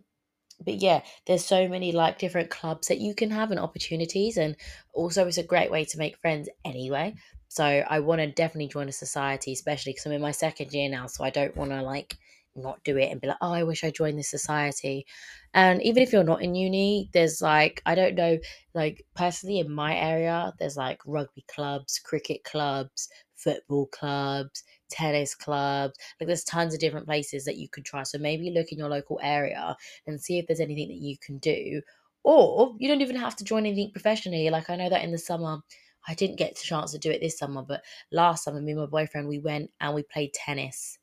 but 0.64 0.76
yeah, 0.76 1.02
there's 1.28 1.46
so 1.46 1.68
many 1.68 1.92
like 1.92 2.18
different 2.18 2.50
clubs 2.50 2.88
that 2.88 3.00
you 3.00 3.14
can 3.14 3.30
have 3.32 3.52
and 3.52 3.60
opportunities, 3.60 4.38
and 4.38 4.56
also 4.94 5.28
it's 5.28 5.38
a 5.38 5.44
great 5.44 5.72
way 5.72 5.86
to 5.86 5.98
make 5.98 6.18
friends 6.18 6.50
anyway. 6.64 7.16
So 7.48 7.64
I 7.64 8.00
want 8.00 8.22
to 8.22 8.28
definitely 8.28 8.68
join 8.68 8.90
a 8.90 8.94
society, 8.94 9.54
especially 9.54 9.92
because 9.94 10.06
I'm 10.06 10.12
in 10.14 10.22
my 10.22 10.32
second 10.32 10.74
year 10.74 10.90
now, 10.90 11.08
so 11.08 11.24
I 11.24 11.30
don't 11.30 11.56
want 11.56 11.72
to 11.72 11.82
like 11.82 12.18
not 12.56 12.84
do 12.84 12.98
it 12.98 13.12
and 13.12 13.22
be 13.22 13.28
like, 13.28 13.38
oh, 13.42 13.52
I 13.52 13.64
wish 13.64 13.84
I 13.84 13.92
joined 13.92 14.18
this 14.18 14.30
society. 14.30 15.06
And 15.54 15.82
even 15.82 16.04
if 16.04 16.12
you're 16.12 16.24
not 16.24 16.42
in 16.42 16.56
uni, 16.56 17.10
there's 17.14 17.42
like, 17.42 17.82
I 17.86 17.96
don't 17.96 18.16
know, 18.16 18.38
like 18.74 19.06
personally 19.16 19.60
in 19.60 19.72
my 19.72 19.96
area, 19.96 20.54
there's 20.60 20.78
like 20.78 21.02
rugby 21.06 21.46
clubs, 21.54 22.00
cricket 22.00 22.44
clubs, 22.44 23.10
football 23.36 23.88
clubs, 23.88 24.64
tennis 24.90 25.36
clubs. 25.36 25.96
Like 26.20 26.28
there's 26.28 26.44
tons 26.44 26.74
of 26.74 26.80
different 26.80 27.08
places 27.08 27.46
that 27.46 27.58
you 27.58 27.70
could 27.70 27.86
try. 27.86 28.04
So 28.04 28.18
maybe 28.18 28.52
look 28.52 28.72
in 28.72 28.78
your 28.78 28.90
local 28.90 29.20
area 29.22 29.76
and 30.08 30.20
see 30.20 30.40
if 30.40 30.48
there's 30.48 30.60
anything 30.60 30.90
that 30.90 31.02
you 31.02 31.18
can 31.18 31.38
do. 31.40 31.82
Or 32.24 32.76
you 32.80 32.88
don't 32.88 33.02
even 33.02 33.18
have 33.18 33.36
to 33.38 33.44
join 33.44 33.66
anything 33.66 33.92
professionally. 33.92 34.50
Like 34.50 34.70
I 34.70 34.76
know 34.76 34.90
that 34.90 35.04
in 35.04 35.12
the 35.12 35.18
summer, 35.18 35.60
I 36.08 36.14
didn't 36.14 36.38
get 36.38 36.56
the 36.56 36.64
chance 36.64 36.92
to 36.92 37.00
do 37.00 37.12
it 37.12 37.20
this 37.22 37.38
summer, 37.38 37.64
but 37.64 37.84
last 38.12 38.44
summer, 38.44 38.62
me 38.62 38.72
and 38.72 38.82
my 38.82 38.88
boyfriend, 38.88 39.28
we 39.28 39.40
went 39.40 39.72
and 39.80 39.96
we 39.96 40.04
played 40.04 40.34
tennis 40.34 41.00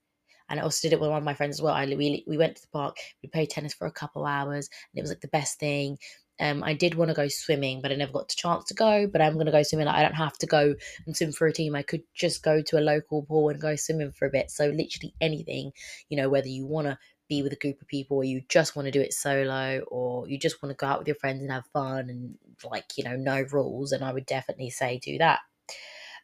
and 0.53 0.61
I 0.61 0.63
also 0.63 0.87
did 0.87 0.93
it 0.93 1.01
with 1.01 1.09
one 1.09 1.19
of 1.19 1.25
my 1.25 1.33
friends 1.33 1.57
as 1.57 1.63
well. 1.63 1.73
I 1.73 1.87
we 1.87 2.25
we 2.29 2.37
went 2.37 2.57
to 2.57 2.63
the 2.63 2.69
park, 2.69 2.99
we 3.23 3.31
played 3.31 3.49
tennis 3.49 3.73
for 3.73 3.87
a 3.87 3.91
couple 3.93 4.27
hours, 4.27 4.69
and 4.93 4.99
it 4.99 5.03
was 5.03 5.11
like 5.11 5.23
the 5.23 5.29
best 5.29 5.59
thing. 5.59 5.97
Um, 6.41 6.63
I 6.63 6.75
did 6.75 6.95
want 6.95 7.09
to 7.09 7.15
go 7.15 7.29
swimming, 7.29 7.81
but 7.81 7.91
I 7.91 7.95
never 7.95 8.13
got 8.13 8.29
the 8.29 8.35
chance 8.35 8.67
to 8.67 8.75
go. 8.75 9.07
But 9.07 9.23
I'm 9.23 9.35
going 9.35 9.47
to 9.47 9.53
go 9.53 9.63
swimming. 9.63 9.89
I 9.89 10.03
don't 10.03 10.15
have 10.15 10.37
to 10.39 10.47
go 10.47 10.75
and 11.07 11.17
swim 11.17 11.33
for 11.33 11.47
a 11.47 11.53
team. 11.53 11.75
I 11.75 11.83
could 11.83 12.03
just 12.15 12.43
go 12.43 12.61
to 12.61 12.79
a 12.79 12.81
local 12.81 13.23
pool 13.23 13.49
and 13.49 13.61
go 13.61 13.77
swimming 13.77 14.13
for 14.13 14.27
a 14.27 14.31
bit. 14.31 14.51
So 14.51 14.67
literally 14.67 15.15
anything, 15.21 15.73
you 16.11 16.19
know, 16.19 16.29
whether 16.29 16.49
you 16.49 16.67
want 16.67 16.89
to 16.89 16.99
be 17.29 17.43
with 17.43 17.53
a 17.55 17.57
group 17.57 17.81
of 17.81 17.89
people 17.89 18.19
or 18.19 18.25
you 18.25 18.43
just 18.51 18.77
want 18.77 18.85
to 18.85 18.93
do 18.93 19.01
it 19.01 19.15
solo 19.15 19.81
or 19.89 20.29
you 20.29 20.39
just 20.39 20.63
want 20.63 20.71
to 20.71 20.77
go 20.77 20.87
out 20.87 20.99
with 20.99 21.09
your 21.09 21.17
friends 21.17 21.41
and 21.41 21.51
have 21.51 21.65
fun 21.73 22.11
and 22.11 22.37
like 22.71 22.85
you 22.97 23.05
know 23.05 23.17
no 23.17 23.43
rules 23.53 23.93
and 23.93 24.05
i 24.05 24.13
would 24.13 24.27
definitely 24.27 24.69
say 24.69 24.99
do 24.99 25.17
that 25.17 25.39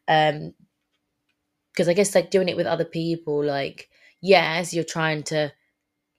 um 0.07 0.53
because 1.73 1.89
i 1.89 1.95
guess 1.95 2.15
like 2.15 2.31
doing 2.31 2.49
it 2.49 2.57
with 2.57 2.67
other 2.67 2.85
people 2.85 3.43
like 3.43 3.89
yes, 4.21 4.75
you're 4.75 4.85
trying 4.85 5.23
to 5.25 5.53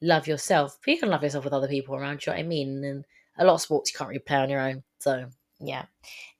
love 0.01 0.27
yourself, 0.27 0.77
but 0.83 0.91
you 0.93 0.99
can 0.99 1.09
love 1.09 1.23
yourself 1.23 1.43
with 1.43 1.53
other 1.53 1.67
people 1.67 1.95
around 1.95 2.25
you. 2.25 2.31
Know 2.31 2.37
what 2.37 2.43
I 2.43 2.47
mean? 2.47 2.83
And 2.83 3.05
a 3.37 3.45
lot 3.45 3.55
of 3.55 3.61
sports 3.61 3.91
you 3.91 3.97
can't 3.97 4.09
really 4.09 4.19
play 4.19 4.37
on 4.37 4.49
your 4.49 4.61
own. 4.61 4.83
So 4.99 5.29
yeah. 5.59 5.85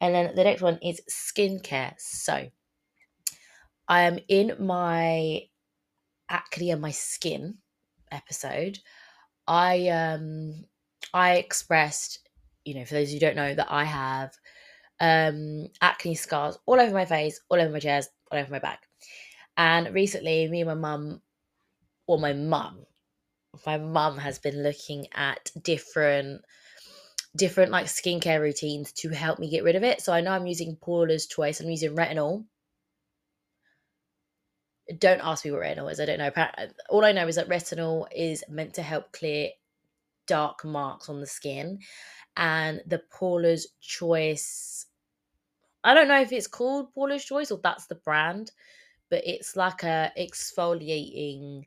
And 0.01 0.15
then 0.15 0.35
the 0.35 0.43
next 0.43 0.61
one 0.61 0.79
is 0.81 1.01
skincare. 1.09 1.93
So 1.97 2.49
I 3.87 4.01
am 4.01 4.19
in 4.27 4.53
my 4.59 5.43
acne 6.29 6.71
and 6.71 6.81
my 6.81 6.91
skin 6.91 7.57
episode. 8.11 8.79
I 9.47 9.89
um 9.89 10.65
I 11.13 11.37
expressed, 11.37 12.19
you 12.65 12.75
know, 12.75 12.85
for 12.85 12.93
those 12.93 13.11
who 13.11 13.19
don't 13.19 13.35
know, 13.35 13.55
that 13.55 13.71
I 13.71 13.83
have 13.83 14.33
um 15.01 15.67
acne 15.81 16.15
scars 16.15 16.57
all 16.65 16.79
over 16.79 16.93
my 16.93 17.05
face, 17.05 17.41
all 17.49 17.59
over 17.59 17.71
my 17.71 17.79
chest, 17.79 18.11
all 18.31 18.39
over 18.39 18.51
my 18.51 18.59
back. 18.59 18.83
And 19.57 19.93
recently, 19.93 20.47
me 20.47 20.61
and 20.61 20.69
my 20.69 20.75
mum 20.75 21.21
or 22.09 22.17
my 22.17 22.33
mum. 22.33 22.87
My 23.67 23.77
mum 23.77 24.17
has 24.17 24.39
been 24.39 24.63
looking 24.63 25.05
at 25.13 25.51
different 25.61 26.41
different 27.35 27.71
like 27.71 27.85
skincare 27.85 28.41
routines 28.41 28.91
to 28.91 29.09
help 29.09 29.37
me 29.37 29.47
get 29.47 29.63
rid 29.63 29.75
of 29.75 29.83
it. 29.83 30.01
So 30.01 30.11
i 30.11 30.21
know 30.21 30.31
i'm 30.31 30.47
using 30.47 30.75
paula's 30.75 31.27
choice 31.27 31.59
i'm 31.59 31.69
using 31.69 31.95
retinol. 31.95 32.45
Don't 34.97 35.21
ask 35.23 35.45
me 35.45 35.51
what 35.51 35.61
retinol 35.61 35.91
is. 35.91 35.99
I 35.99 36.05
don't 36.05 36.17
know. 36.17 36.31
All 36.89 37.05
i 37.05 37.11
know 37.11 37.27
is 37.27 37.35
that 37.35 37.47
retinol 37.47 38.07
is 38.15 38.43
meant 38.49 38.73
to 38.73 38.81
help 38.81 39.11
clear 39.11 39.49
dark 40.25 40.65
marks 40.65 41.09
on 41.09 41.19
the 41.19 41.27
skin. 41.27 41.77
And 42.35 42.81
the 42.87 43.03
paula's 43.11 43.67
choice 43.81 44.87
i 45.83 45.93
don't 45.93 46.07
know 46.07 46.21
if 46.21 46.31
it's 46.31 46.47
called 46.47 46.91
paula's 46.93 47.23
choice 47.23 47.51
or 47.51 47.59
that's 47.63 47.85
the 47.85 47.95
brand 47.95 48.51
but 49.09 49.21
it's 49.25 49.55
like 49.55 49.83
a 49.83 50.11
exfoliating 50.17 51.65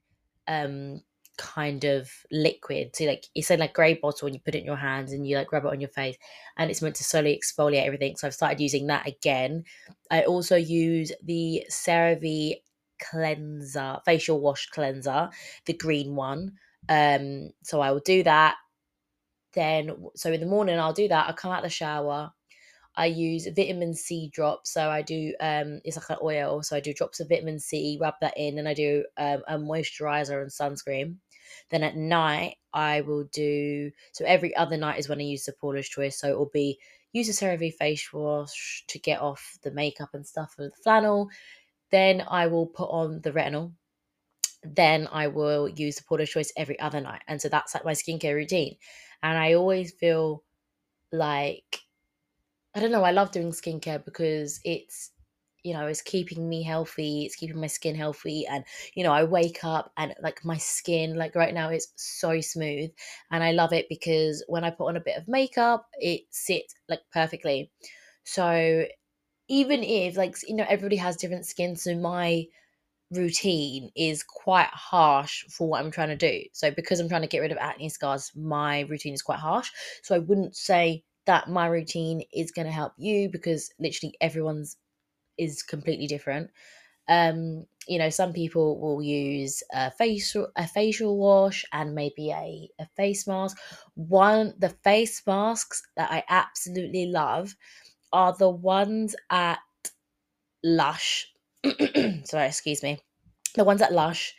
um 0.48 1.02
kind 1.38 1.84
of 1.84 2.10
liquid. 2.30 2.94
So 2.94 3.04
like 3.04 3.26
it's 3.34 3.50
in 3.50 3.60
like 3.60 3.74
grey 3.74 3.94
bottle 3.94 4.26
and 4.26 4.34
you 4.34 4.40
put 4.40 4.54
it 4.54 4.60
in 4.60 4.64
your 4.64 4.76
hands 4.76 5.12
and 5.12 5.26
you 5.26 5.36
like 5.36 5.52
rub 5.52 5.64
it 5.64 5.72
on 5.72 5.80
your 5.80 5.90
face 5.90 6.16
and 6.56 6.70
it's 6.70 6.82
meant 6.82 6.96
to 6.96 7.04
slowly 7.04 7.38
exfoliate 7.38 7.84
everything. 7.84 8.16
So 8.16 8.26
I've 8.26 8.34
started 8.34 8.60
using 8.60 8.86
that 8.88 9.06
again. 9.06 9.64
I 10.10 10.22
also 10.22 10.56
use 10.56 11.10
the 11.22 11.66
CeraVe 11.70 12.56
cleanser, 13.00 13.98
facial 14.04 14.40
wash 14.40 14.68
cleanser, 14.68 15.30
the 15.66 15.72
green 15.72 16.14
one. 16.14 16.52
Um, 16.88 17.50
so 17.62 17.80
I 17.80 17.90
will 17.90 18.00
do 18.00 18.22
that. 18.24 18.56
Then 19.54 19.96
so 20.14 20.32
in 20.32 20.40
the 20.40 20.46
morning 20.46 20.78
I'll 20.78 20.92
do 20.92 21.08
that. 21.08 21.26
I'll 21.26 21.34
come 21.34 21.52
out 21.52 21.62
the 21.62 21.68
shower. 21.68 22.32
I 22.96 23.06
use 23.06 23.48
vitamin 23.56 23.94
C 23.94 24.28
drops. 24.32 24.70
So 24.72 24.90
I 24.90 25.02
do 25.02 25.34
um 25.40 25.80
it's 25.84 25.96
like 25.96 26.10
an 26.10 26.16
oil. 26.22 26.62
So 26.62 26.76
I 26.76 26.80
do 26.80 26.92
drops 26.92 27.20
of 27.20 27.28
vitamin 27.28 27.58
C, 27.58 27.98
rub 28.00 28.14
that 28.20 28.36
in, 28.36 28.58
and 28.58 28.68
I 28.68 28.74
do 28.74 29.04
um, 29.16 29.42
a 29.48 29.56
moisturizer 29.58 30.42
and 30.42 30.50
sunscreen. 30.50 31.16
Then 31.70 31.82
at 31.82 31.96
night 31.96 32.56
I 32.74 33.00
will 33.02 33.24
do 33.24 33.90
so 34.12 34.24
every 34.24 34.54
other 34.56 34.76
night 34.76 34.98
is 34.98 35.08
when 35.08 35.20
I 35.20 35.24
use 35.24 35.44
the 35.44 35.52
Paula's 35.52 35.88
Choice. 35.88 36.18
So 36.18 36.28
it 36.28 36.38
will 36.38 36.50
be 36.52 36.78
use 37.12 37.28
a 37.28 37.32
CeraVe 37.32 37.74
face 37.74 38.12
wash 38.12 38.84
to 38.88 38.98
get 38.98 39.20
off 39.20 39.58
the 39.62 39.70
makeup 39.70 40.10
and 40.14 40.26
stuff 40.26 40.54
with 40.58 40.74
the 40.74 40.82
flannel. 40.82 41.28
Then 41.90 42.24
I 42.28 42.46
will 42.46 42.66
put 42.66 42.88
on 42.90 43.20
the 43.20 43.32
retinol. 43.32 43.72
Then 44.64 45.08
I 45.12 45.26
will 45.26 45.68
use 45.68 45.96
the 45.96 46.04
Paula's 46.04 46.30
Choice 46.30 46.52
every 46.56 46.78
other 46.78 47.00
night. 47.00 47.22
And 47.28 47.40
so 47.40 47.48
that's 47.48 47.74
like 47.74 47.84
my 47.84 47.92
skincare 47.92 48.34
routine. 48.34 48.76
And 49.22 49.36
I 49.36 49.54
always 49.54 49.92
feel 49.92 50.42
like 51.10 51.80
I 52.74 52.80
don't 52.80 52.92
know, 52.92 53.04
I 53.04 53.10
love 53.10 53.30
doing 53.30 53.50
skincare 53.50 54.04
because 54.04 54.60
it's 54.64 55.10
you 55.64 55.74
know, 55.74 55.86
it's 55.86 56.02
keeping 56.02 56.48
me 56.48 56.64
healthy, 56.64 57.24
it's 57.24 57.36
keeping 57.36 57.60
my 57.60 57.68
skin 57.68 57.94
healthy 57.94 58.44
and 58.46 58.64
you 58.94 59.04
know, 59.04 59.12
I 59.12 59.22
wake 59.24 59.62
up 59.62 59.92
and 59.96 60.12
like 60.20 60.44
my 60.44 60.56
skin 60.56 61.14
like 61.16 61.36
right 61.36 61.54
now 61.54 61.70
is 61.70 61.92
so 61.94 62.40
smooth 62.40 62.90
and 63.30 63.44
I 63.44 63.52
love 63.52 63.72
it 63.72 63.86
because 63.88 64.42
when 64.48 64.64
I 64.64 64.70
put 64.70 64.88
on 64.88 64.96
a 64.96 65.00
bit 65.00 65.16
of 65.16 65.28
makeup, 65.28 65.86
it 66.00 66.22
sits 66.30 66.74
like 66.88 67.00
perfectly. 67.12 67.70
So 68.24 68.86
even 69.48 69.82
if 69.84 70.16
like 70.16 70.36
you 70.48 70.56
know 70.56 70.66
everybody 70.68 70.96
has 70.96 71.16
different 71.16 71.46
skin 71.46 71.76
so 71.76 71.94
my 71.96 72.46
routine 73.10 73.90
is 73.94 74.22
quite 74.22 74.68
harsh 74.72 75.44
for 75.50 75.68
what 75.68 75.80
I'm 75.80 75.90
trying 75.90 76.08
to 76.08 76.16
do. 76.16 76.44
So 76.52 76.70
because 76.70 76.98
I'm 76.98 77.08
trying 77.08 77.22
to 77.22 77.28
get 77.28 77.40
rid 77.40 77.52
of 77.52 77.58
acne 77.58 77.88
scars, 77.90 78.32
my 78.34 78.80
routine 78.82 79.12
is 79.14 79.22
quite 79.22 79.38
harsh. 79.38 79.70
So 80.02 80.14
I 80.14 80.18
wouldn't 80.18 80.56
say 80.56 81.04
that 81.26 81.48
my 81.48 81.66
routine 81.66 82.22
is 82.32 82.50
going 82.50 82.66
to 82.66 82.72
help 82.72 82.92
you 82.98 83.28
because 83.30 83.70
literally 83.78 84.14
everyone's 84.20 84.76
is 85.38 85.62
completely 85.62 86.06
different. 86.06 86.50
Um, 87.08 87.66
you 87.88 87.98
know, 87.98 88.10
some 88.10 88.32
people 88.32 88.80
will 88.80 89.02
use 89.02 89.62
a 89.72 89.90
facial 89.90 90.48
a 90.56 90.66
facial 90.66 91.18
wash 91.18 91.64
and 91.72 91.94
maybe 91.94 92.30
a, 92.30 92.68
a 92.80 92.86
face 92.96 93.26
mask. 93.26 93.58
One 93.94 94.54
the 94.58 94.70
face 94.70 95.22
masks 95.26 95.82
that 95.96 96.10
I 96.10 96.24
absolutely 96.28 97.06
love 97.06 97.56
are 98.12 98.34
the 98.38 98.50
ones 98.50 99.16
at 99.30 99.58
Lush. 100.64 101.32
Sorry, 102.24 102.46
excuse 102.46 102.82
me. 102.82 102.98
The 103.54 103.64
ones 103.64 103.82
at 103.82 103.92
Lush, 103.92 104.34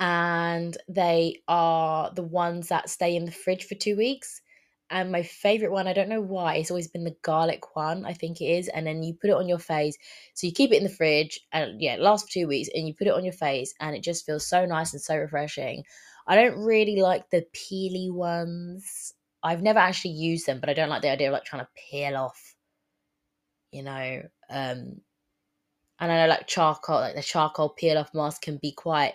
and 0.00 0.76
they 0.88 1.42
are 1.48 2.12
the 2.14 2.22
ones 2.22 2.68
that 2.68 2.88
stay 2.90 3.14
in 3.16 3.24
the 3.24 3.32
fridge 3.32 3.64
for 3.64 3.74
two 3.74 3.96
weeks. 3.96 4.40
And 4.90 5.10
my 5.10 5.22
favorite 5.22 5.72
one, 5.72 5.86
I 5.88 5.92
don't 5.92 6.08
know 6.08 6.20
why, 6.20 6.56
it's 6.56 6.70
always 6.70 6.88
been 6.88 7.04
the 7.04 7.16
garlic 7.22 7.74
one, 7.74 8.04
I 8.04 8.12
think 8.12 8.40
it 8.40 8.44
is. 8.46 8.68
And 8.68 8.86
then 8.86 9.02
you 9.02 9.14
put 9.14 9.30
it 9.30 9.36
on 9.36 9.48
your 9.48 9.58
face. 9.58 9.96
So 10.34 10.46
you 10.46 10.52
keep 10.52 10.72
it 10.72 10.76
in 10.76 10.84
the 10.84 10.90
fridge 10.90 11.40
and 11.52 11.80
yeah, 11.80 11.94
it 11.94 12.00
lasts 12.00 12.28
for 12.28 12.32
two 12.34 12.46
weeks 12.48 12.68
and 12.74 12.86
you 12.86 12.94
put 12.94 13.06
it 13.06 13.14
on 13.14 13.24
your 13.24 13.32
face 13.32 13.74
and 13.80 13.96
it 13.96 14.02
just 14.02 14.24
feels 14.26 14.46
so 14.46 14.64
nice 14.66 14.92
and 14.92 15.02
so 15.02 15.16
refreshing. 15.16 15.84
I 16.26 16.36
don't 16.36 16.58
really 16.58 16.96
like 16.96 17.28
the 17.30 17.46
peely 17.54 18.10
ones. 18.12 19.12
I've 19.42 19.62
never 19.62 19.78
actually 19.78 20.12
used 20.12 20.46
them, 20.46 20.60
but 20.60 20.68
I 20.70 20.74
don't 20.74 20.88
like 20.88 21.02
the 21.02 21.10
idea 21.10 21.28
of 21.28 21.32
like 21.32 21.44
trying 21.44 21.64
to 21.64 21.68
peel 21.90 22.16
off, 22.16 22.54
you 23.72 23.82
know. 23.82 24.22
Um 24.50 25.00
and 26.00 26.12
I 26.12 26.22
know 26.22 26.28
like 26.28 26.46
charcoal, 26.46 27.00
like 27.00 27.14
the 27.14 27.22
charcoal 27.22 27.70
peel 27.70 27.98
off 27.98 28.14
mask 28.14 28.42
can 28.42 28.58
be 28.58 28.72
quite 28.72 29.14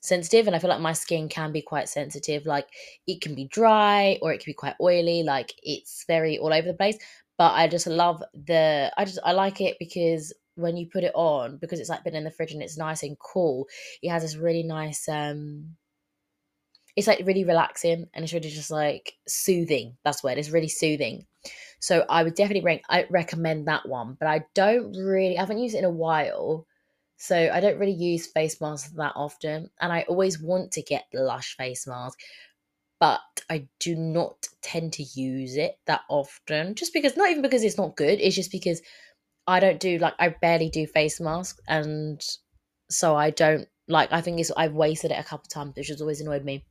sensitive 0.00 0.46
and 0.46 0.56
i 0.56 0.58
feel 0.58 0.70
like 0.70 0.80
my 0.80 0.92
skin 0.92 1.28
can 1.28 1.52
be 1.52 1.62
quite 1.62 1.88
sensitive 1.88 2.46
like 2.46 2.66
it 3.06 3.20
can 3.20 3.34
be 3.34 3.44
dry 3.44 4.18
or 4.22 4.32
it 4.32 4.38
can 4.38 4.50
be 4.50 4.54
quite 4.54 4.74
oily 4.80 5.22
like 5.22 5.54
it's 5.62 6.04
very 6.06 6.38
all 6.38 6.52
over 6.52 6.66
the 6.66 6.74
place 6.74 6.96
but 7.36 7.52
i 7.52 7.68
just 7.68 7.86
love 7.86 8.22
the 8.34 8.90
i 8.96 9.04
just 9.04 9.18
i 9.24 9.32
like 9.32 9.60
it 9.60 9.76
because 9.78 10.32
when 10.54 10.76
you 10.76 10.86
put 10.86 11.04
it 11.04 11.12
on 11.14 11.58
because 11.58 11.80
it's 11.80 11.88
like 11.88 12.04
been 12.04 12.14
in 12.14 12.24
the 12.24 12.30
fridge 12.30 12.52
and 12.52 12.62
it's 12.62 12.78
nice 12.78 13.02
and 13.02 13.18
cool 13.18 13.66
it 14.02 14.10
has 14.10 14.22
this 14.22 14.36
really 14.36 14.62
nice 14.62 15.08
um 15.08 15.76
it's 16.96 17.06
like 17.06 17.22
really 17.24 17.44
relaxing 17.44 18.06
and 18.12 18.24
it's 18.24 18.32
really 18.32 18.50
just 18.50 18.70
like 18.70 19.14
soothing 19.26 19.96
that's 20.04 20.22
what 20.22 20.36
it 20.36 20.40
is 20.40 20.50
really 20.50 20.68
soothing. 20.68 21.24
So 21.80 22.04
i 22.10 22.22
would 22.22 22.34
definitely 22.34 22.64
rank, 22.64 22.82
I 22.90 23.06
recommend 23.10 23.68
that 23.68 23.88
one 23.88 24.16
but 24.18 24.28
i 24.28 24.44
don't 24.54 24.92
really 24.92 25.38
i 25.38 25.40
haven't 25.40 25.58
used 25.58 25.74
it 25.74 25.78
in 25.78 25.84
a 25.84 25.90
while 25.90 26.66
so 27.20 27.36
I 27.36 27.60
don't 27.60 27.78
really 27.78 27.92
use 27.92 28.26
face 28.26 28.60
masks 28.62 28.90
that 28.96 29.12
often. 29.14 29.70
And 29.80 29.92
I 29.92 30.02
always 30.08 30.40
want 30.40 30.72
to 30.72 30.82
get 30.82 31.04
Lush 31.12 31.54
face 31.56 31.86
mask. 31.86 32.18
but 33.00 33.20
I 33.50 33.66
do 33.80 33.96
not 33.96 34.46
tend 34.62 34.92
to 34.94 35.02
use 35.02 35.56
it 35.56 35.78
that 35.86 36.02
often. 36.08 36.74
Just 36.74 36.92
because, 36.92 37.16
not 37.16 37.30
even 37.30 37.42
because 37.42 37.64
it's 37.64 37.78
not 37.78 37.96
good, 37.96 38.20
it's 38.20 38.36
just 38.36 38.52
because 38.52 38.82
I 39.46 39.60
don't 39.60 39.80
do 39.80 39.98
like 39.98 40.14
I 40.18 40.28
barely 40.30 40.70
do 40.70 40.86
face 40.86 41.20
masks, 41.20 41.60
and 41.68 42.20
so 42.90 43.16
I 43.16 43.30
don't 43.30 43.68
like. 43.88 44.12
I 44.12 44.20
think 44.20 44.40
it's 44.40 44.52
I've 44.56 44.74
wasted 44.74 45.10
it 45.12 45.18
a 45.18 45.24
couple 45.24 45.48
times, 45.48 45.74
which 45.76 45.88
has 45.88 46.00
always 46.00 46.20
annoyed 46.20 46.44
me. 46.44 46.64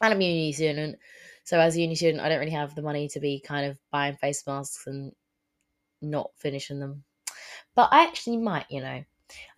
And 0.00 0.14
I'm 0.14 0.20
a 0.20 0.24
uni 0.24 0.52
student, 0.52 0.98
so 1.44 1.60
as 1.60 1.76
a 1.76 1.80
uni 1.80 1.94
student, 1.96 2.22
I 2.22 2.28
don't 2.28 2.40
really 2.40 2.52
have 2.52 2.74
the 2.74 2.82
money 2.82 3.08
to 3.10 3.20
be 3.20 3.40
kind 3.40 3.66
of 3.66 3.78
buying 3.92 4.16
face 4.16 4.44
masks 4.46 4.86
and 4.86 5.12
not 6.02 6.30
finishing 6.38 6.80
them. 6.80 7.04
But 7.76 7.90
I 7.92 8.04
actually 8.04 8.38
might, 8.38 8.66
you 8.70 8.80
know. 8.80 9.04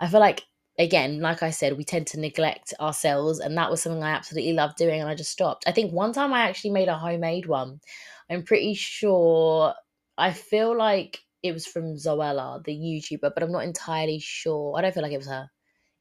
I 0.01 0.09
feel 0.09 0.21
like 0.21 0.45
again, 0.79 1.21
like 1.21 1.43
I 1.43 1.51
said, 1.51 1.77
we 1.77 1.85
tend 1.85 2.07
to 2.09 2.21
neglect 2.21 2.75
ourselves, 2.81 3.41
and 3.41 3.57
that 3.57 3.71
was 3.71 3.83
something 3.83 4.03
I 4.03 4.11
absolutely 4.11 4.53
loved 4.53 4.77
doing, 4.77 5.01
and 5.01 5.09
I 5.09 5.15
just 5.15 5.31
stopped. 5.33 5.65
I 5.67 5.73
think 5.73 5.93
one 5.93 6.13
time 6.13 6.33
I 6.33 6.41
actually 6.49 6.71
made 6.71 6.89
a 6.89 6.99
homemade 6.99 7.47
one. 7.47 7.81
I'm 8.31 8.43
pretty 8.45 8.75
sure. 8.75 9.75
I 10.19 10.33
feel 10.33 10.77
like 10.77 11.21
it 11.43 11.53
was 11.53 11.67
from 11.67 11.95
Zoella, 11.97 12.63
the 12.65 12.73
YouTuber, 12.75 13.33
but 13.35 13.43
I'm 13.43 13.53
not 13.53 13.65
entirely 13.65 14.19
sure. 14.19 14.77
I 14.77 14.83
don't 14.83 14.93
feel 14.95 15.03
like 15.03 15.13
it 15.13 15.19
was 15.19 15.29
her. 15.29 15.51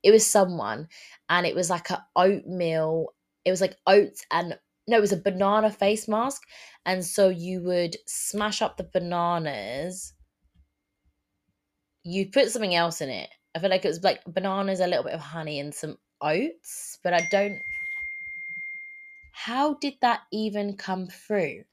It 0.04 0.12
was 0.12 0.26
someone, 0.26 0.88
and 1.30 1.46
it 1.46 1.54
was 1.56 1.70
like 1.70 1.90
a 1.90 2.06
oatmeal. 2.16 3.14
It 3.44 3.52
was 3.52 3.60
like 3.62 3.78
oats 3.88 4.26
and 4.32 4.58
no, 4.88 4.98
it 4.98 5.02
was 5.02 5.12
a 5.12 5.18
banana 5.18 5.70
face 5.72 6.08
mask, 6.08 6.44
and 6.86 7.04
so 7.06 7.28
you 7.30 7.62
would 7.64 7.98
smash 8.08 8.62
up 8.62 8.78
the 8.78 8.84
bananas. 8.86 10.14
You'd 12.06 12.32
put 12.32 12.50
something 12.52 12.74
else 12.74 13.02
in 13.02 13.10
it. 13.10 13.35
I 13.56 13.60
feel 13.60 13.70
like 13.70 13.86
it 13.86 13.88
was 13.88 14.04
like 14.04 14.22
bananas, 14.28 14.82
a 14.82 14.88
little 14.88 15.06
bit 15.06 15.14
of 15.14 15.22
honey, 15.22 15.62
and 15.62 15.74
some 15.74 15.98
oats, 16.22 17.00
but 17.04 17.14
I 17.14 17.26
don't. 17.32 17.60
How 19.32 19.76
did 19.76 19.94
that 20.02 20.22
even 20.34 20.76
come 20.76 21.08
through? 21.08 21.64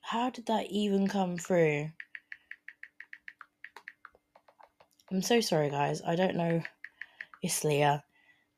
How 0.00 0.30
did 0.30 0.46
that 0.46 0.66
even 0.70 1.08
come 1.08 1.36
through? 1.36 1.90
I'm 5.10 5.22
so 5.22 5.40
sorry, 5.40 5.68
guys. 5.68 6.00
I 6.06 6.14
don't 6.14 6.36
know. 6.36 6.62
It's 7.42 7.64
Leah. 7.64 8.04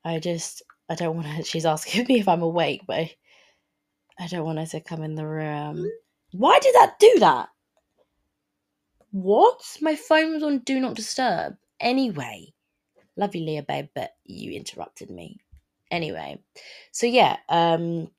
I 0.04 0.18
just, 0.18 0.62
I 0.90 0.94
don't 0.94 1.16
want 1.16 1.28
to. 1.28 1.42
She's 1.50 1.66
asking 1.66 2.06
me 2.08 2.20
if 2.20 2.28
I'm 2.28 2.42
awake, 2.42 2.82
but 2.86 2.96
I, 2.96 3.16
I 4.18 4.26
don't 4.26 4.44
want 4.44 4.58
her 4.58 4.66
to 4.66 4.80
come 4.80 5.02
in 5.02 5.14
the 5.14 5.26
room. 5.26 5.76
Mm-hmm. 5.76 6.38
Why 6.38 6.58
did 6.58 6.74
that 6.74 6.98
do 6.98 7.16
that? 7.20 7.48
What? 9.10 9.78
My 9.80 9.96
phone 9.96 10.34
was 10.34 10.42
on 10.42 10.58
Do 10.58 10.80
Not 10.80 10.94
Disturb. 10.94 11.56
Anyway, 11.80 12.52
love 13.16 13.34
you, 13.34 13.44
Leah, 13.44 13.62
babe, 13.62 13.88
but 13.94 14.12
you 14.24 14.52
interrupted 14.52 15.10
me. 15.10 15.38
Anyway, 15.90 16.42
so 16.92 17.06
yeah, 17.06 17.36
um, 17.48 18.10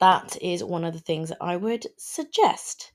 that 0.00 0.36
is 0.42 0.64
one 0.64 0.84
of 0.84 0.92
the 0.92 0.98
things 1.00 1.28
that 1.28 1.38
I 1.40 1.56
would 1.56 1.86
suggest. 1.96 2.92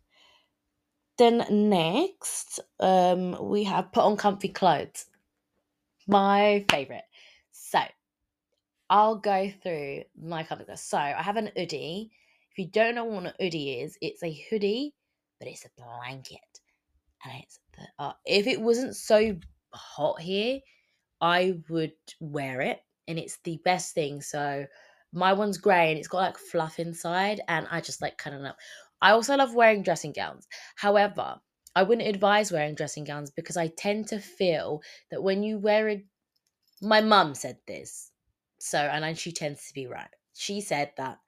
Then 1.18 1.46
next, 1.70 2.60
um, 2.80 3.50
we 3.50 3.64
have 3.64 3.94
put 3.94 4.04
on 4.04 4.18
comfy 4.18 4.50
clothes. 4.50 5.06
My 6.08 6.66
favorite. 6.70 7.06
So 7.54 7.80
I'll 8.90 9.16
go 9.16 9.52
through 9.64 10.04
my 10.22 10.44
comfy 10.44 10.66
clothes. 10.66 10.82
So 10.82 10.98
I 10.98 11.22
have 11.22 11.38
an 11.38 11.52
Oodie. 11.58 12.10
If 12.52 12.58
you 12.58 12.68
don't 12.68 12.96
know 12.96 13.06
what 13.06 13.26
an 13.26 13.34
Oodie 13.42 13.82
is, 13.84 13.98
it's 14.02 14.24
a 14.24 14.46
hoodie, 14.50 14.94
but 15.40 15.48
it's 15.48 15.66
a 15.66 15.82
blanket, 15.82 16.40
and 17.26 17.44
it's 17.44 17.60
the, 17.76 18.04
uh, 18.04 18.14
if 18.26 18.48
it 18.48 18.62
wasn't 18.62 18.96
so 18.96 19.36
hot 19.74 20.22
here, 20.22 20.60
I 21.22 21.60
would 21.70 21.94
wear 22.20 22.62
it, 22.62 22.80
and 23.08 23.20
it's 23.20 23.38
the 23.44 23.60
best 23.66 23.94
thing. 23.94 24.22
So 24.22 24.66
my 25.14 25.34
one's 25.34 25.58
grey 25.58 25.90
and 25.90 25.98
it's 25.98 26.08
got 26.08 26.20
like 26.20 26.38
fluff 26.38 26.80
inside, 26.80 27.42
and 27.48 27.68
I 27.70 27.82
just 27.82 28.02
like 28.02 28.18
kind 28.18 28.36
of 28.36 28.44
up. 28.44 28.58
I 29.02 29.12
also 29.12 29.36
love 29.36 29.54
wearing 29.54 29.84
dressing 29.84 30.14
gowns. 30.14 30.48
However, 30.76 31.40
I 31.76 31.84
wouldn't 31.84 32.08
advise 32.08 32.52
wearing 32.52 32.76
dressing 32.76 33.04
gowns 33.04 33.32
because 33.32 33.58
I 33.58 33.68
tend 33.68 34.08
to 34.08 34.20
feel 34.20 34.82
that 35.12 35.22
when 35.22 35.44
you 35.44 35.58
wear 35.58 35.90
a 35.90 36.06
my 36.82 37.02
mum 37.02 37.36
said 37.36 37.58
this. 37.68 38.12
So 38.60 38.78
and 38.78 39.18
she 39.18 39.32
tends 39.32 39.68
to 39.68 39.74
be 39.74 39.88
right. 39.88 40.10
She 40.34 40.62
said 40.62 40.92
that 40.98 41.20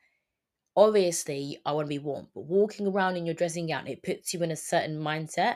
obviously 0.76 1.60
I 1.66 1.74
want 1.74 1.86
to 1.86 1.90
be 1.90 2.00
warm, 2.00 2.28
but 2.34 2.46
walking 2.46 2.88
around 2.88 3.18
in 3.18 3.26
your 3.26 3.36
dressing 3.36 3.68
gown, 3.68 3.88
it 3.88 4.04
puts 4.04 4.34
you 4.34 4.42
in 4.44 4.52
a 4.52 4.56
certain 4.56 4.98
mindset. 4.98 5.56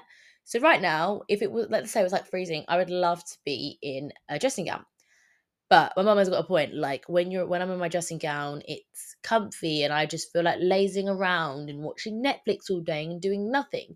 So 0.51 0.59
right 0.59 0.81
now, 0.81 1.21
if 1.29 1.41
it 1.41 1.49
was 1.49 1.67
let's 1.69 1.91
say 1.91 2.01
it 2.01 2.03
was 2.03 2.11
like 2.11 2.27
freezing, 2.27 2.65
I 2.67 2.75
would 2.75 2.89
love 2.89 3.23
to 3.23 3.37
be 3.45 3.79
in 3.81 4.11
a 4.27 4.37
dressing 4.37 4.65
gown. 4.65 4.85
But 5.69 5.93
my 5.95 6.03
mum 6.03 6.17
has 6.17 6.27
got 6.27 6.43
a 6.43 6.47
point. 6.47 6.73
Like 6.73 7.05
when 7.07 7.31
you're 7.31 7.47
when 7.47 7.61
I'm 7.61 7.71
in 7.71 7.79
my 7.79 7.87
dressing 7.87 8.17
gown, 8.17 8.61
it's 8.67 9.15
comfy 9.23 9.83
and 9.83 9.93
I 9.93 10.05
just 10.05 10.33
feel 10.33 10.43
like 10.43 10.59
lazing 10.61 11.07
around 11.07 11.69
and 11.69 11.79
watching 11.79 12.21
Netflix 12.21 12.69
all 12.69 12.81
day 12.81 13.05
and 13.05 13.21
doing 13.21 13.49
nothing. 13.49 13.95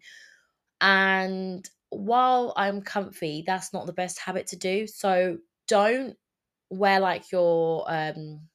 And 0.79 1.69
while 1.89 2.53
I'm 2.55 2.81
comfy, 2.81 3.43
that's 3.45 3.73
not 3.73 3.85
the 3.85 3.91
best 3.91 4.17
habit 4.17 4.47
to 4.47 4.55
do. 4.55 4.87
So 4.87 5.39
don't 5.67 6.15
wear 6.69 7.01
like 7.01 7.33
your 7.33 7.83
um 7.91 8.47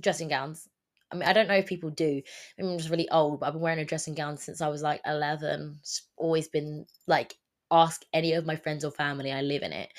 dressing 0.00 0.28
gowns. 0.28 0.68
I 1.14 1.18
mean, 1.18 1.28
I 1.28 1.32
don't 1.32 1.48
know 1.48 1.54
if 1.54 1.66
people 1.66 1.90
do. 1.90 2.22
I 2.58 2.62
I'm 2.62 2.78
just 2.78 2.90
really 2.90 3.08
old, 3.10 3.40
but 3.40 3.46
I've 3.46 3.52
been 3.54 3.62
wearing 3.62 3.78
a 3.80 3.84
dressing 3.86 4.14
gown 4.14 4.36
since 4.36 4.60
I 4.60 4.68
was 4.68 4.82
like 4.82 5.00
11. 5.06 5.78
It's 5.80 6.08
always 6.16 6.48
been 6.48 6.86
like, 7.06 7.38
ask 7.70 8.02
any 8.12 8.34
of 8.34 8.46
my 8.46 8.56
friends 8.56 8.84
or 8.84 8.90
family, 8.90 9.32
I 9.32 9.42
live 9.42 9.62
in 9.62 9.72
it 9.72 9.92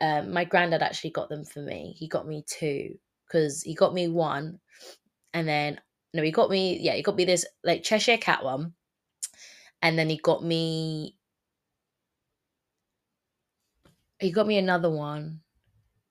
um, 0.00 0.32
my 0.32 0.44
granddad 0.44 0.82
actually 0.82 1.10
got 1.10 1.28
them 1.28 1.44
for 1.44 1.60
me. 1.60 1.94
He 1.98 2.08
got 2.08 2.26
me 2.26 2.44
two 2.48 2.98
because 3.26 3.62
he 3.62 3.74
got 3.74 3.94
me 3.94 4.08
one, 4.08 4.60
and 5.34 5.48
then 5.48 5.80
no, 6.14 6.22
he 6.22 6.30
got 6.32 6.50
me 6.50 6.78
yeah, 6.80 6.94
he 6.94 7.02
got 7.02 7.16
me 7.16 7.24
this 7.24 7.46
like 7.64 7.82
Cheshire 7.82 8.18
Cat 8.18 8.44
one, 8.44 8.74
and 9.82 9.98
then 9.98 10.08
he 10.08 10.18
got 10.18 10.44
me 10.44 11.16
he 14.20 14.30
got 14.32 14.46
me 14.46 14.58
another 14.58 14.90
one 14.90 15.40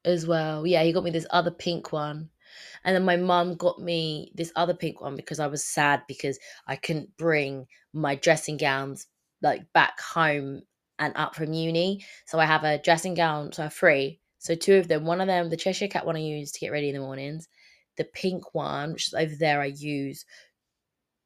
as 0.05 0.27
well. 0.27 0.65
Yeah, 0.67 0.83
he 0.83 0.93
got 0.93 1.03
me 1.03 1.12
this 1.12 1.27
other 1.31 1.51
pink 1.51 1.91
one. 1.91 2.29
And 2.83 2.95
then 2.95 3.05
my 3.05 3.17
mum 3.17 3.55
got 3.55 3.79
me 3.79 4.31
this 4.35 4.51
other 4.55 4.73
pink 4.73 5.01
one 5.01 5.15
because 5.15 5.39
I 5.39 5.47
was 5.47 5.63
sad 5.63 6.03
because 6.07 6.39
I 6.67 6.75
couldn't 6.75 7.15
bring 7.17 7.67
my 7.93 8.15
dressing 8.15 8.57
gowns 8.57 9.07
like 9.41 9.71
back 9.73 9.99
home 9.99 10.61
and 10.99 11.13
up 11.15 11.35
from 11.35 11.53
uni. 11.53 12.05
So 12.25 12.39
I 12.39 12.45
have 12.45 12.63
a 12.63 12.79
dressing 12.79 13.13
gown, 13.13 13.51
so 13.51 13.63
I 13.63 13.65
have 13.65 13.73
three. 13.73 14.19
So 14.39 14.55
two 14.55 14.75
of 14.75 14.87
them, 14.87 15.05
one 15.05 15.21
of 15.21 15.27
them, 15.27 15.49
the 15.49 15.57
Cheshire 15.57 15.87
Cat 15.87 16.05
one 16.05 16.15
I 16.15 16.19
use 16.19 16.51
to 16.51 16.59
get 16.59 16.71
ready 16.71 16.89
in 16.89 16.95
the 16.95 17.01
mornings. 17.01 17.47
The 17.97 18.05
pink 18.05 18.53
one, 18.53 18.93
which 18.93 19.07
is 19.07 19.13
over 19.13 19.35
there, 19.35 19.61
I 19.61 19.65
use 19.65 20.25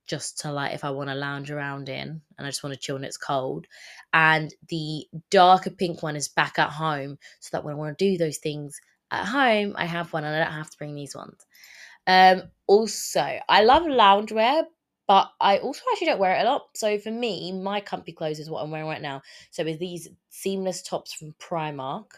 just 0.08 0.40
to 0.40 0.52
like 0.52 0.74
if 0.74 0.84
I 0.84 0.90
want 0.90 1.10
to 1.10 1.16
lounge 1.16 1.52
around 1.52 1.88
in 1.88 2.22
and 2.38 2.48
I 2.48 2.50
just 2.50 2.64
want 2.64 2.74
to 2.74 2.80
chill 2.80 2.96
and 2.96 3.06
it's 3.06 3.18
cold. 3.18 3.68
And 4.14 4.54
the 4.68 5.06
darker 5.30 5.70
pink 5.70 6.04
one 6.04 6.16
is 6.16 6.28
back 6.28 6.60
at 6.60 6.70
home 6.70 7.18
so 7.40 7.50
that 7.54 7.64
when 7.64 7.74
I 7.74 7.78
want 7.78 7.98
to 7.98 8.12
do 8.12 8.18
those 8.18 8.38
things 8.38 8.80
at 9.12 9.26
home, 9.26 9.76
I 9.78 9.86
have 9.86 10.12
one 10.14 10.24
and 10.24 10.36
I 10.36 10.44
don't 10.44 10.54
have 10.54 10.70
to 10.70 10.78
bring 10.78 10.96
these 10.96 11.16
ones. 11.16 11.46
Um, 12.08 12.44
also, 12.68 13.40
I 13.48 13.64
love 13.64 13.84
loungewear, 13.84 14.64
but 15.08 15.30
I 15.40 15.58
also 15.58 15.82
actually 15.92 16.08
don't 16.08 16.20
wear 16.20 16.36
it 16.36 16.46
a 16.46 16.50
lot. 16.50 16.70
So 16.76 16.98
for 16.98 17.12
me, 17.12 17.52
my 17.52 17.82
comfy 17.82 18.14
clothes 18.14 18.40
is 18.40 18.50
what 18.50 18.64
I'm 18.64 18.72
wearing 18.72 18.88
right 18.88 19.02
now. 19.02 19.22
So 19.52 19.64
with 19.64 19.80
these 19.80 20.08
seamless 20.30 20.82
tops 20.82 21.14
from 21.14 21.36
Primark, 21.40 22.12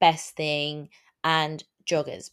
best 0.00 0.36
thing, 0.36 0.88
and 1.24 1.62
joggers. 1.88 2.30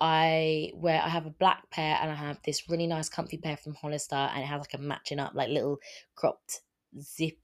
I 0.00 0.72
wear 0.74 1.00
I 1.02 1.08
have 1.08 1.26
a 1.26 1.30
black 1.30 1.68
pair 1.70 1.98
and 2.00 2.10
I 2.10 2.14
have 2.14 2.38
this 2.44 2.70
really 2.70 2.86
nice 2.86 3.10
comfy 3.10 3.36
pair 3.36 3.56
from 3.58 3.74
Hollister 3.74 4.14
and 4.14 4.42
it 4.42 4.46
has 4.46 4.60
like 4.60 4.74
a 4.74 4.78
matching 4.78 5.18
up 5.18 5.34
like 5.34 5.50
little 5.50 5.78
cropped 6.14 6.62
zip 6.98 7.36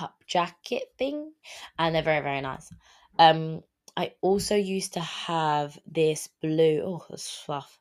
up 0.00 0.16
jacket 0.26 0.84
thing 0.98 1.32
and 1.78 1.94
they're 1.94 2.02
very 2.02 2.22
very 2.22 2.40
nice. 2.40 2.72
Um 3.18 3.62
I 3.96 4.12
also 4.20 4.56
used 4.56 4.94
to 4.94 5.00
have 5.00 5.78
this 5.86 6.28
blue 6.40 6.82
oh 6.84 7.04
that's 7.10 7.30
fluff. 7.30 7.78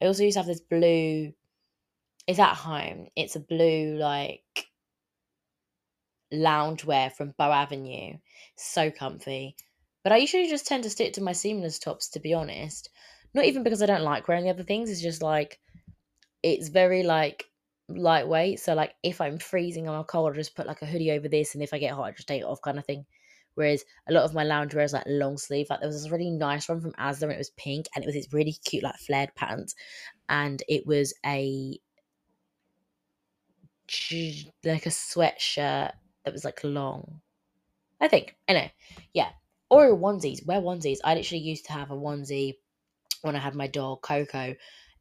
I 0.00 0.06
also 0.06 0.22
used 0.22 0.34
to 0.34 0.40
have 0.40 0.46
this 0.46 0.60
blue 0.60 1.32
it's 2.26 2.38
at 2.38 2.54
home. 2.54 3.08
It's 3.16 3.36
a 3.36 3.40
blue 3.40 3.96
like 3.96 4.68
loungewear 6.32 7.12
from 7.12 7.34
Boux 7.36 7.44
Avenue. 7.44 8.18
So 8.56 8.90
comfy. 8.90 9.56
But 10.04 10.12
I 10.12 10.18
usually 10.18 10.48
just 10.48 10.66
tend 10.66 10.84
to 10.84 10.90
stick 10.90 11.14
to 11.14 11.22
my 11.22 11.32
seamless 11.32 11.78
tops 11.78 12.10
to 12.10 12.20
be 12.20 12.34
honest. 12.34 12.88
Not 13.34 13.44
even 13.44 13.62
because 13.62 13.82
I 13.82 13.86
don't 13.86 14.02
like 14.02 14.28
wearing 14.28 14.44
the 14.44 14.50
other 14.50 14.62
things, 14.62 14.90
it's 14.90 15.02
just 15.02 15.22
like 15.22 15.58
it's 16.42 16.68
very 16.68 17.02
like 17.02 17.44
lightweight. 17.88 18.60
So 18.60 18.74
like 18.74 18.94
if 19.02 19.20
I'm 19.20 19.38
freezing 19.38 19.88
or 19.88 19.96
I'm 19.96 20.04
cold, 20.04 20.30
oh, 20.30 20.32
I 20.32 20.36
just 20.36 20.54
put 20.54 20.66
like 20.66 20.82
a 20.82 20.86
hoodie 20.86 21.10
over 21.10 21.28
this 21.28 21.54
and 21.54 21.62
if 21.62 21.74
I 21.74 21.78
get 21.78 21.94
hot 21.94 22.04
I 22.04 22.12
just 22.12 22.28
take 22.28 22.42
it 22.42 22.46
off 22.46 22.62
kind 22.62 22.78
of 22.78 22.86
thing. 22.86 23.04
Whereas 23.54 23.84
a 24.08 24.12
lot 24.12 24.24
of 24.24 24.34
my 24.34 24.44
loungewear 24.44 24.84
is 24.84 24.92
like 24.92 25.04
long 25.06 25.36
sleeve. 25.36 25.66
Like 25.70 25.80
there 25.80 25.88
was 25.88 26.02
this 26.02 26.10
really 26.10 26.30
nice 26.30 26.68
one 26.68 26.80
from 26.80 26.92
Asda 26.92 27.22
and 27.22 27.32
it 27.32 27.38
was 27.38 27.50
pink 27.50 27.86
and 27.94 28.04
it 28.04 28.06
was 28.06 28.14
this 28.14 28.32
really 28.32 28.56
cute 28.64 28.82
like 28.82 28.96
flared 28.96 29.34
pants. 29.34 29.74
And 30.28 30.62
it 30.68 30.86
was 30.86 31.12
a 31.26 31.78
like 34.64 34.86
a 34.86 34.90
sweatshirt 34.90 35.92
that 36.24 36.32
was 36.32 36.44
like 36.44 36.60
long. 36.62 37.20
I 38.00 38.08
think. 38.08 38.36
Know. 38.48 38.68
Yeah. 39.12 39.30
Or 39.68 39.96
onesies. 39.96 40.46
Wear 40.46 40.60
onesies. 40.60 40.98
I 41.04 41.14
literally 41.14 41.42
used 41.42 41.66
to 41.66 41.72
have 41.72 41.90
a 41.90 41.96
onesie 41.96 42.54
when 43.22 43.36
I 43.36 43.40
had 43.40 43.54
my 43.54 43.66
dog 43.66 44.02
Coco, 44.02 44.54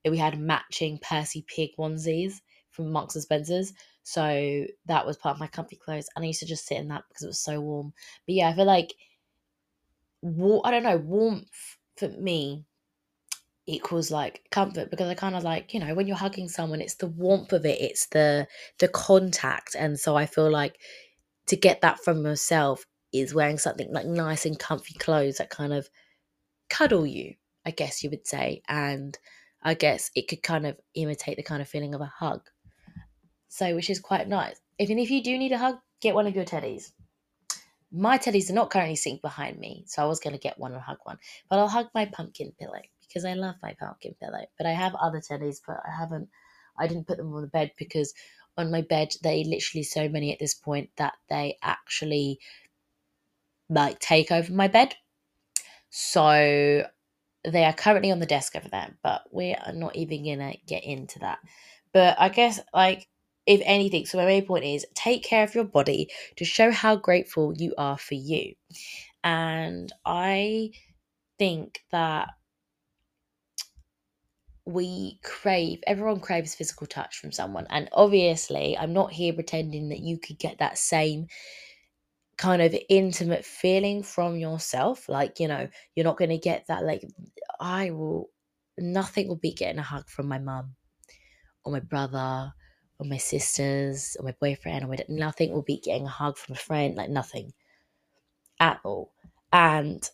we 0.05 0.17
had 0.17 0.39
matching 0.39 0.99
Percy 1.01 1.45
Pig 1.47 1.71
onesies 1.77 2.35
from 2.79 2.91
Marks 2.91 3.15
and 3.15 3.23
Spencers. 3.23 3.73
So 4.03 4.65
that 4.85 5.05
was 5.05 5.17
part 5.17 5.35
of 5.35 5.39
my 5.39 5.47
comfy 5.47 5.75
clothes. 5.75 6.07
And 6.15 6.23
I 6.23 6.27
used 6.27 6.39
to 6.39 6.45
just 6.45 6.65
sit 6.65 6.77
in 6.77 6.87
that 6.87 7.03
because 7.09 7.23
it 7.23 7.27
was 7.27 7.39
so 7.39 7.59
warm. 7.59 7.93
But 8.25 8.35
yeah, 8.35 8.49
I 8.49 8.55
feel 8.55 8.65
like 8.65 8.93
war- 10.21 10.61
I 10.63 10.71
don't 10.71 10.83
know, 10.83 10.97
warmth 10.97 11.77
for 11.97 12.07
me 12.07 12.65
equals 13.67 14.09
like 14.09 14.41
comfort 14.49 14.89
because 14.89 15.09
I 15.09 15.13
kind 15.13 15.35
of 15.35 15.43
like, 15.43 15.73
you 15.73 15.79
know, 15.79 15.93
when 15.93 16.07
you're 16.07 16.15
hugging 16.17 16.47
someone, 16.47 16.81
it's 16.81 16.95
the 16.95 17.07
warmth 17.07 17.53
of 17.53 17.65
it, 17.65 17.79
it's 17.81 18.07
the 18.07 18.47
the 18.79 18.87
contact. 18.87 19.75
And 19.75 19.99
so 19.99 20.15
I 20.15 20.25
feel 20.25 20.49
like 20.49 20.79
to 21.47 21.55
get 21.57 21.81
that 21.81 21.99
from 22.03 22.25
yourself 22.25 22.85
is 23.13 23.33
wearing 23.33 23.57
something 23.57 23.91
like 23.91 24.05
nice 24.05 24.45
and 24.45 24.57
comfy 24.57 24.93
clothes 24.93 25.37
that 25.37 25.49
kind 25.49 25.73
of 25.73 25.89
cuddle 26.69 27.05
you, 27.05 27.35
I 27.65 27.71
guess 27.71 28.03
you 28.03 28.09
would 28.09 28.25
say. 28.27 28.61
And 28.69 29.17
I 29.61 29.73
guess 29.73 30.09
it 30.15 30.27
could 30.27 30.41
kind 30.43 30.65
of 30.65 30.79
imitate 30.95 31.37
the 31.37 31.43
kind 31.43 31.61
of 31.61 31.67
feeling 31.67 31.93
of 31.93 32.01
a 32.01 32.05
hug. 32.05 32.41
So, 33.49 33.75
which 33.75 33.89
is 33.89 33.99
quite 33.99 34.27
nice. 34.27 34.55
Even 34.77 34.99
if 34.99 35.11
you 35.11 35.21
do 35.21 35.37
need 35.37 35.51
a 35.51 35.57
hug, 35.57 35.79
get 36.01 36.15
one 36.15 36.27
of 36.27 36.35
your 36.35 36.45
teddies. 36.45 36.91
My 37.91 38.17
teddies 38.17 38.49
are 38.49 38.53
not 38.53 38.69
currently 38.69 38.95
sitting 38.95 39.19
behind 39.21 39.59
me, 39.59 39.83
so 39.87 40.03
I 40.03 40.05
was 40.05 40.19
going 40.19 40.33
to 40.33 40.39
get 40.39 40.59
one 40.59 40.71
and 40.71 40.81
hug 40.81 40.99
one. 41.03 41.17
But 41.49 41.59
I'll 41.59 41.67
hug 41.67 41.87
my 41.93 42.05
pumpkin 42.05 42.53
pillow 42.59 42.81
because 43.01 43.25
I 43.25 43.33
love 43.33 43.55
my 43.63 43.75
pumpkin 43.79 44.15
pillow. 44.21 44.45
But 44.57 44.67
I 44.67 44.71
have 44.71 44.93
other 44.95 45.19
teddies, 45.19 45.57
but 45.65 45.77
I 45.85 45.91
haven't, 45.97 46.29
I 46.77 46.87
didn't 46.87 47.07
put 47.07 47.17
them 47.17 47.33
on 47.33 47.41
the 47.41 47.47
bed 47.47 47.71
because 47.77 48.13
on 48.55 48.71
my 48.71 48.81
bed, 48.81 49.09
they 49.23 49.43
literally 49.43 49.83
so 49.83 50.07
many 50.07 50.31
at 50.31 50.39
this 50.39 50.53
point 50.53 50.91
that 50.97 51.13
they 51.29 51.57
actually 51.63 52.39
like 53.69 53.99
take 53.99 54.31
over 54.31 54.53
my 54.53 54.67
bed. 54.67 54.93
So 55.89 56.85
they 57.43 57.63
are 57.63 57.73
currently 57.73 58.11
on 58.11 58.19
the 58.19 58.25
desk 58.25 58.55
over 58.55 58.69
there, 58.69 58.95
but 59.01 59.23
we 59.31 59.55
are 59.55 59.73
not 59.73 59.95
even 59.95 60.25
gonna 60.25 60.55
get 60.67 60.83
into 60.83 61.19
that. 61.19 61.39
But 61.93 62.19
I 62.19 62.29
guess 62.29 62.59
like 62.73 63.07
if 63.49 63.61
anything, 63.65 64.05
so 64.05 64.19
my 64.19 64.25
main 64.25 64.45
point 64.45 64.63
is 64.63 64.85
take 64.93 65.23
care 65.23 65.43
of 65.43 65.55
your 65.55 65.63
body 65.63 66.07
to 66.37 66.45
show 66.45 66.69
how 66.71 66.95
grateful 66.95 67.51
you 67.57 67.73
are 67.79 67.97
for 67.97 68.13
you. 68.13 68.53
And 69.23 69.91
I 70.05 70.69
think 71.39 71.79
that 71.91 72.29
we 74.65 75.19
crave 75.23 75.79
everyone 75.87 76.19
craves 76.19 76.53
physical 76.53 76.85
touch 76.85 77.17
from 77.17 77.31
someone 77.31 77.65
and 77.71 77.89
obviously 77.93 78.77
i'm 78.77 78.93
not 78.93 79.11
here 79.11 79.33
pretending 79.33 79.89
that 79.89 80.01
you 80.01 80.19
could 80.19 80.37
get 80.37 80.59
that 80.59 80.77
same 80.77 81.25
kind 82.37 82.61
of 82.61 82.75
intimate 82.87 83.43
feeling 83.43 84.03
from 84.03 84.35
yourself 84.35 85.09
like 85.09 85.39
you 85.39 85.47
know 85.47 85.67
you're 85.95 86.03
not 86.03 86.17
going 86.17 86.29
to 86.29 86.37
get 86.37 86.65
that 86.67 86.83
like 86.83 87.03
i 87.59 87.89
will 87.89 88.29
nothing 88.77 89.27
will 89.27 89.37
be 89.37 89.53
getting 89.53 89.79
a 89.79 89.83
hug 89.83 90.07
from 90.07 90.27
my 90.27 90.37
mum 90.37 90.75
or 91.65 91.71
my 91.71 91.79
brother 91.79 92.53
or 92.99 93.05
my 93.05 93.17
sisters 93.17 94.15
or 94.19 94.25
my 94.25 94.35
boyfriend 94.39 94.83
or 94.83 94.87
my, 94.87 94.97
nothing 95.07 95.51
will 95.51 95.61
be 95.61 95.79
getting 95.79 96.05
a 96.05 96.09
hug 96.09 96.37
from 96.37 96.55
a 96.55 96.59
friend 96.59 96.95
like 96.95 97.09
nothing 97.09 97.53
at 98.59 98.79
all 98.83 99.11
and 99.53 100.09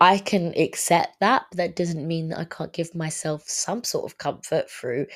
I 0.00 0.16
can 0.16 0.54
accept 0.56 1.20
that, 1.20 1.44
but 1.50 1.58
that 1.58 1.76
doesn't 1.76 2.06
mean 2.06 2.30
that 2.30 2.38
I 2.38 2.44
can't 2.44 2.72
give 2.72 2.94
myself 2.94 3.44
some 3.46 3.84
sort 3.84 4.10
of 4.10 4.16
comfort 4.16 4.70
through, 4.70 5.06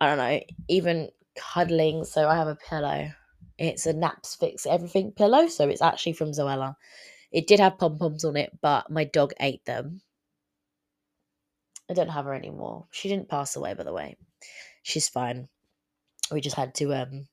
I 0.00 0.06
don't 0.06 0.18
know, 0.18 0.40
even 0.68 1.08
cuddling. 1.34 2.04
So 2.04 2.28
I 2.28 2.36
have 2.36 2.46
a 2.46 2.54
pillow. 2.54 3.10
It's 3.58 3.86
a 3.86 3.92
Naps 3.92 4.36
Fix 4.36 4.66
Everything 4.66 5.10
pillow. 5.10 5.48
So 5.48 5.68
it's 5.68 5.82
actually 5.82 6.12
from 6.12 6.30
Zoella. 6.30 6.76
It 7.32 7.48
did 7.48 7.58
have 7.58 7.78
pom 7.78 7.98
poms 7.98 8.24
on 8.24 8.36
it, 8.36 8.56
but 8.62 8.88
my 8.88 9.04
dog 9.04 9.32
ate 9.40 9.64
them. 9.64 10.00
I 11.90 11.94
don't 11.94 12.08
have 12.08 12.26
her 12.26 12.34
anymore. 12.34 12.86
She 12.92 13.08
didn't 13.08 13.28
pass 13.28 13.56
away, 13.56 13.74
by 13.74 13.82
the 13.82 13.92
way. 13.92 14.16
She's 14.82 15.08
fine. 15.08 15.48
We 16.34 16.40
just 16.40 16.56
had 16.56 16.74
to 16.76 16.94
um 16.94 17.26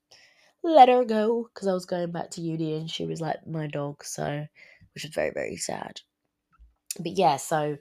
let 0.64 0.90
her 0.90 1.06
go 1.06 1.50
because 1.54 1.68
I 1.68 1.74
was 1.74 1.86
going 1.86 2.12
back 2.12 2.32
to 2.32 2.42
uni 2.42 2.76
and 2.76 2.90
she 2.90 3.06
was 3.06 3.22
like 3.22 3.46
my 3.48 3.68
dog, 3.68 4.04
so 4.04 4.46
which 4.94 5.04
was 5.04 5.14
very, 5.14 5.32
very 5.32 5.58
sad. 5.58 6.02
But 7.00 7.14
yeah, 7.18 7.38
so 7.38 7.78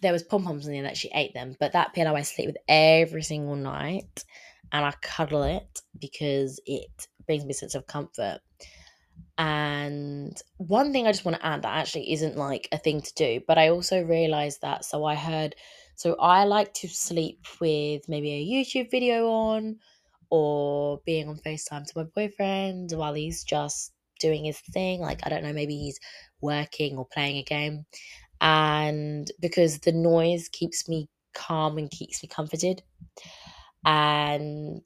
there 0.00 0.12
was 0.12 0.22
pom 0.22 0.44
poms 0.44 0.66
in 0.66 0.72
there 0.72 0.82
that 0.84 0.96
she 0.96 1.10
ate 1.14 1.34
them. 1.34 1.56
But 1.60 1.72
that 1.72 1.92
pillow 1.92 2.14
I 2.14 2.22
sleep 2.22 2.46
with 2.46 2.56
every 2.68 3.22
single 3.22 3.56
night, 3.56 4.24
and 4.72 4.84
I 4.84 4.92
cuddle 5.02 5.42
it 5.42 5.80
because 5.98 6.60
it 6.66 7.08
brings 7.26 7.44
me 7.44 7.50
a 7.50 7.54
sense 7.54 7.74
of 7.74 7.86
comfort. 7.86 8.40
And 9.36 10.40
one 10.58 10.92
thing 10.92 11.06
I 11.06 11.12
just 11.12 11.24
want 11.24 11.36
to 11.38 11.46
add 11.46 11.62
that 11.62 11.76
actually 11.76 12.12
isn't 12.12 12.36
like 12.36 12.68
a 12.72 12.78
thing 12.78 13.00
to 13.02 13.14
do, 13.14 13.40
but 13.46 13.58
I 13.58 13.68
also 13.68 14.02
realized 14.02 14.62
that. 14.62 14.84
So 14.84 15.04
I 15.04 15.14
heard, 15.16 15.54
so 15.96 16.14
I 16.16 16.44
like 16.44 16.72
to 16.74 16.88
sleep 16.88 17.44
with 17.60 18.08
maybe 18.08 18.32
a 18.32 18.46
YouTube 18.46 18.90
video 18.90 19.28
on 19.28 19.78
or 20.36 21.00
being 21.06 21.28
on 21.28 21.36
FaceTime 21.36 21.86
to 21.86 21.92
my 21.94 22.02
boyfriend 22.02 22.90
while 22.90 23.14
he's 23.14 23.44
just 23.44 23.92
doing 24.18 24.44
his 24.44 24.58
thing. 24.58 25.00
Like, 25.00 25.20
I 25.24 25.28
don't 25.28 25.44
know, 25.44 25.52
maybe 25.52 25.76
he's 25.76 26.00
working 26.40 26.96
or 26.96 27.06
playing 27.06 27.36
a 27.36 27.44
game 27.44 27.86
and 28.40 29.30
because 29.40 29.78
the 29.78 29.92
noise 29.92 30.48
keeps 30.48 30.88
me 30.88 31.08
calm 31.34 31.78
and 31.78 31.88
keeps 31.88 32.20
me 32.20 32.28
comforted. 32.28 32.82
And 33.86 34.84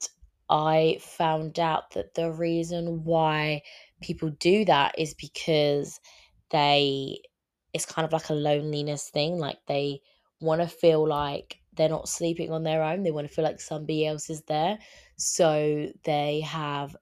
I 0.51 0.99
found 1.01 1.59
out 1.59 1.95
that 1.95 2.13
the 2.13 2.31
reason 2.31 3.03
why 3.03 3.63
people 4.03 4.29
do 4.29 4.65
that 4.65 4.99
is 4.99 5.15
because 5.15 5.99
they 6.51 7.21
it's 7.73 7.87
kind 7.87 8.05
of 8.05 8.13
like 8.13 8.29
a 8.29 8.33
loneliness 8.33 9.09
thing 9.09 9.39
like 9.39 9.57
they 9.67 10.01
want 10.41 10.61
to 10.61 10.67
feel 10.67 11.07
like 11.07 11.57
they're 11.73 11.89
not 11.89 12.09
sleeping 12.09 12.51
on 12.51 12.63
their 12.63 12.81
own 12.81 13.03
they 13.03 13.11
want 13.11 13.27
to 13.27 13.33
feel 13.33 13.45
like 13.45 13.59
somebody 13.59 14.07
else 14.07 14.29
is 14.29 14.41
there 14.43 14.79
so 15.19 15.87
they 16.05 16.41
have 16.41 16.95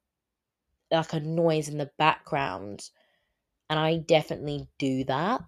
like 0.91 1.13
a 1.13 1.19
noise 1.19 1.69
in 1.69 1.77
the 1.77 1.91
background 1.97 2.89
and 3.69 3.77
I 3.79 3.97
definitely 3.97 4.67
do 4.79 5.03
that 5.05 5.41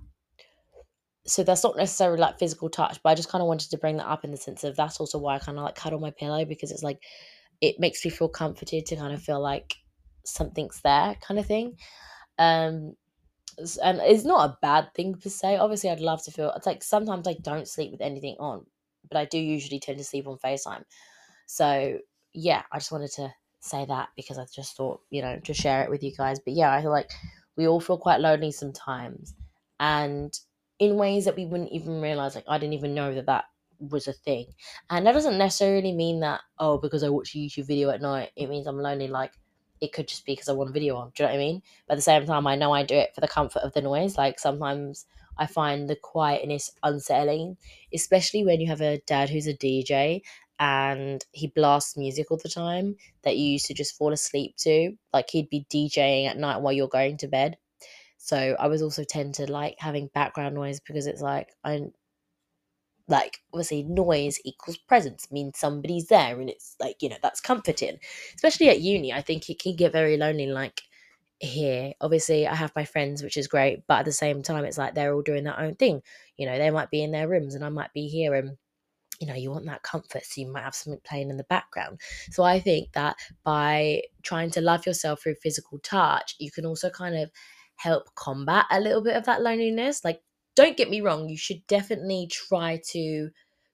so 1.25 1.43
that's 1.43 1.63
not 1.63 1.77
necessarily 1.77 2.19
like 2.19 2.39
physical 2.39 2.69
touch, 2.69 2.99
but 3.03 3.10
I 3.10 3.15
just 3.15 3.29
kind 3.29 3.41
of 3.41 3.47
wanted 3.47 3.69
to 3.69 3.77
bring 3.77 3.97
that 3.97 4.08
up 4.08 4.23
in 4.23 4.32
the 4.32 4.38
sense 4.38 4.63
of 4.63 4.75
that's 4.75 4.99
also 4.99 5.19
why 5.19 5.36
I 5.36 5.39
kind 5.39 5.58
of 5.58 5.63
like 5.63 5.75
cuddle 5.75 5.99
my 5.99 6.12
pillow 6.12 6.43
because 6.43 6.71
it's 6.71 6.82
like 6.82 7.03
it 7.62 7.79
makes 7.79 8.03
me 8.03 8.10
feel 8.10 8.29
comforted 8.29 8.86
to 8.88 8.95
kind 8.95 9.13
of 9.13 9.21
feel 9.21 9.39
like 9.39 9.75
something's 10.25 10.82
there 10.82 11.15
kind 11.21 11.39
of 11.39 11.45
thing. 11.45 11.77
Um 12.39 12.93
and 13.84 13.99
it's 13.99 14.23
not 14.23 14.49
a 14.49 14.58
bad 14.62 14.93
thing 14.95 15.15
per 15.15 15.29
se. 15.29 15.58
Obviously 15.58 15.89
I'd 15.89 15.99
love 15.99 16.23
to 16.23 16.32
feel 16.32 16.51
it's 16.51 16.65
like 16.65 16.82
sometimes 16.82 17.27
I 17.27 17.36
don't 17.41 17.67
sleep 17.67 17.91
with 17.91 18.01
anything 18.01 18.36
on, 18.39 18.65
but 19.08 19.17
I 19.17 19.25
do 19.25 19.38
usually 19.38 19.79
tend 19.79 19.97
to 19.99 20.03
sleep 20.03 20.27
on 20.27 20.38
FaceTime. 20.38 20.84
So 21.45 21.99
yeah, 22.41 22.63
I 22.71 22.78
just 22.78 22.91
wanted 22.91 23.12
to 23.12 23.34
say 23.60 23.86
that 23.86 24.10
because 24.15 24.38
I 24.38 24.45
just 24.54 24.78
thought, 24.78 25.02
you 25.10 25.21
know, 25.21 25.39
to 25.43 25.54
share 25.54 25.84
it 25.84 25.89
with 25.89 26.04
you 26.04 26.15
guys. 26.15 26.39
But 26.39 26.54
yeah, 26.54 26.73
I 26.73 26.82
feel 26.82 26.91
like 26.91 27.12
we 27.56 27.67
all 27.67 27.80
feel 27.80 27.97
quite 27.97 28.21
lonely 28.21 28.52
sometimes. 28.52 29.34
And 29.80 30.38
in 30.80 30.95
ways 30.95 31.25
that 31.25 31.36
we 31.36 31.45
wouldn't 31.45 31.71
even 31.71 32.02
realize. 32.02 32.36
Like 32.36 32.45
I 32.47 32.58
didn't 32.58 32.73
even 32.73 32.95
know 32.95 33.13
that 33.13 33.28
that 33.28 33.45
was 33.80 34.08
a 34.08 34.13
thing, 34.13 34.45
and 34.89 35.06
that 35.06 35.13
doesn't 35.13 35.38
necessarily 35.38 35.91
mean 35.93 36.21
that 36.21 36.41
oh 36.58 36.78
because 36.78 37.04
I 37.04 37.10
watch 37.10 37.36
a 37.36 37.38
YouTube 37.38 37.67
video 37.67 37.89
at 37.89 38.02
night 38.02 38.32
it 38.36 38.49
means 38.49 38.65
I'm 38.65 38.80
lonely. 38.80 39.08
Like 39.08 39.34
it 39.82 39.93
could 39.93 40.08
just 40.08 40.25
be 40.25 40.34
because 40.34 40.49
I 40.49 40.54
want 40.54 40.69
a 40.69 40.73
video 40.73 40.95
on. 40.97 41.12
Do 41.15 41.23
you 41.23 41.28
know 41.28 41.34
what 41.34 41.39
I 41.39 41.45
mean? 41.45 41.62
But 41.88 41.93
at 41.93 41.97
the 41.97 42.02
same 42.02 42.25
time, 42.25 42.47
I 42.47 42.56
know 42.56 42.73
I 42.73 42.84
do 42.84 42.95
it 42.95 43.13
for 43.13 43.21
the 43.21 43.28
comfort 43.28 43.60
of 43.60 43.73
the 43.73 43.82
noise. 43.82 44.17
Like 44.17 44.39
sometimes 44.39 45.06
I 45.38 45.45
find 45.45 45.89
the 45.89 45.95
quietness 45.95 46.71
unsettling, 46.84 47.58
especially 47.93 48.43
when 48.43 48.60
you 48.60 48.67
have 48.67 48.82
a 48.82 49.02
dad 49.06 49.30
who's 49.30 49.47
a 49.47 49.54
DJ 49.54 50.21
and 50.60 51.26
he 51.32 51.48
blasts 51.48 51.98
music 51.98 52.30
all 52.30 52.38
the 52.41 52.50
time 52.50 52.95
that 53.24 53.38
you 53.38 53.52
used 53.54 53.67
to 53.67 53.74
just 53.74 53.98
fall 53.98 54.12
asleep 54.12 54.56
to. 54.58 54.91
Like 55.13 55.30
he'd 55.30 55.50
be 55.50 55.65
DJing 55.72 56.28
at 56.28 56.38
night 56.38 56.62
while 56.62 56.74
you're 56.74 56.89
going 56.89 57.17
to 57.17 57.28
bed. 57.28 57.58
So 58.17 58.56
I 58.60 58.67
was 58.67 58.82
also 58.82 59.04
tend 59.06 59.36
to 59.36 59.50
like 59.50 59.76
having 59.80 60.10
background 60.13 60.56
noise 60.56 60.82
because 60.82 61.08
it's 61.08 61.22
like 61.22 61.50
I'm 61.63 61.93
like 63.08 63.39
obviously 63.54 63.84
noise 63.84 64.39
equals 64.45 64.78
presence 64.78 65.32
means 65.32 65.58
somebody's 65.58 66.08
there 66.08 66.39
and 66.39 66.50
it's 66.50 66.76
like 66.80 66.98
you 67.02 67.10
know 67.10 67.15
that's 67.24 67.41
comforting 67.41 67.98
especially 68.36 68.69
at 68.69 68.82
uni 68.82 69.12
i 69.12 69.19
think 69.19 69.50
it 69.50 69.60
can 69.60 69.76
get 69.76 69.91
very 69.91 70.15
lonely 70.15 70.45
like 70.45 70.82
here 71.39 71.93
obviously 72.02 72.45
i 72.45 72.54
have 72.54 72.72
my 72.76 72.86
friends 72.86 73.24
which 73.24 73.36
is 73.36 73.48
great 73.48 73.82
but 73.88 74.00
at 74.00 74.06
the 74.06 74.12
same 74.12 74.43
time 74.43 74.63
it's 74.63 74.78
like 74.78 74.93
they're 74.93 75.13
all 75.13 75.24
doing 75.24 75.43
their 75.43 75.60
own 75.60 75.74
thing 75.74 76.02
you 76.38 76.45
know 76.45 76.58
they 76.58 76.69
might 76.69 76.91
be 76.91 77.02
in 77.02 77.12
their 77.12 77.28
rooms 77.28 77.56
and 77.56 77.65
i 77.65 77.69
might 77.69 77.91
be 77.93 78.08
here 78.08 78.36
and 78.36 78.58
you 79.19 79.27
know 79.27 79.36
you 79.36 79.51
want 79.51 79.65
that 79.65 79.84
comfort 79.84 80.23
so 80.25 80.41
you 80.41 80.51
might 80.51 80.63
have 80.63 80.75
something 80.75 81.01
playing 81.03 81.29
in 81.29 81.38
the 81.38 81.43
background 81.45 81.99
so 82.32 82.43
i 82.43 82.60
think 82.60 82.91
that 82.93 83.15
by 83.43 84.01
trying 84.23 84.49
to 84.49 84.62
love 84.62 84.86
yourself 84.86 85.21
through 85.21 85.36
physical 85.36 85.77
touch 85.79 86.36
you 86.39 86.49
can 86.51 86.65
also 86.65 86.89
kind 86.89 87.15
of 87.15 87.29
help 87.79 88.13
combat 88.15 88.65
a 88.71 88.79
little 88.79 89.01
bit 89.01 89.15
of 89.15 89.25
that 89.25 89.41
loneliness. 89.41 90.03
Like, 90.03 90.21
don't 90.55 90.77
get 90.77 90.89
me 90.89 91.01
wrong, 91.01 91.29
you 91.29 91.38
should 91.38 91.65
definitely 91.67 92.27
try 92.29 92.82
to 92.91 93.29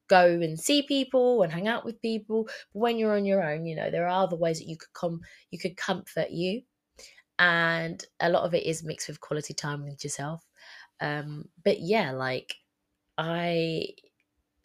go 0.08 0.26
and 0.26 0.60
see 0.60 0.84
people 0.84 1.42
and 1.42 1.52
hang 1.52 1.68
out 1.68 1.84
with 1.84 2.02
people. 2.02 2.46
But 2.46 2.80
when 2.80 2.98
you're 2.98 3.16
on 3.16 3.26
your 3.26 3.44
own, 3.44 3.66
you 3.66 3.76
know, 3.76 3.90
there 3.90 4.06
are 4.06 4.24
other 4.24 4.36
ways 4.36 4.60
that 4.60 4.68
you 4.70 4.78
could 4.78 4.94
come 4.94 5.22
you 5.50 5.58
could 5.58 5.76
comfort 5.76 6.30
you. 6.30 6.62
And 7.40 8.04
a 8.20 8.30
lot 8.30 8.44
of 8.44 8.54
it 8.54 8.66
is 8.66 8.84
mixed 8.84 9.08
with 9.08 9.20
quality 9.20 9.54
time 9.56 9.84
with 9.84 10.04
yourself. 10.04 10.46
Um, 11.02 11.50
but 11.64 11.80
yeah, 11.82 12.12
like 12.12 12.56
I 13.18 13.88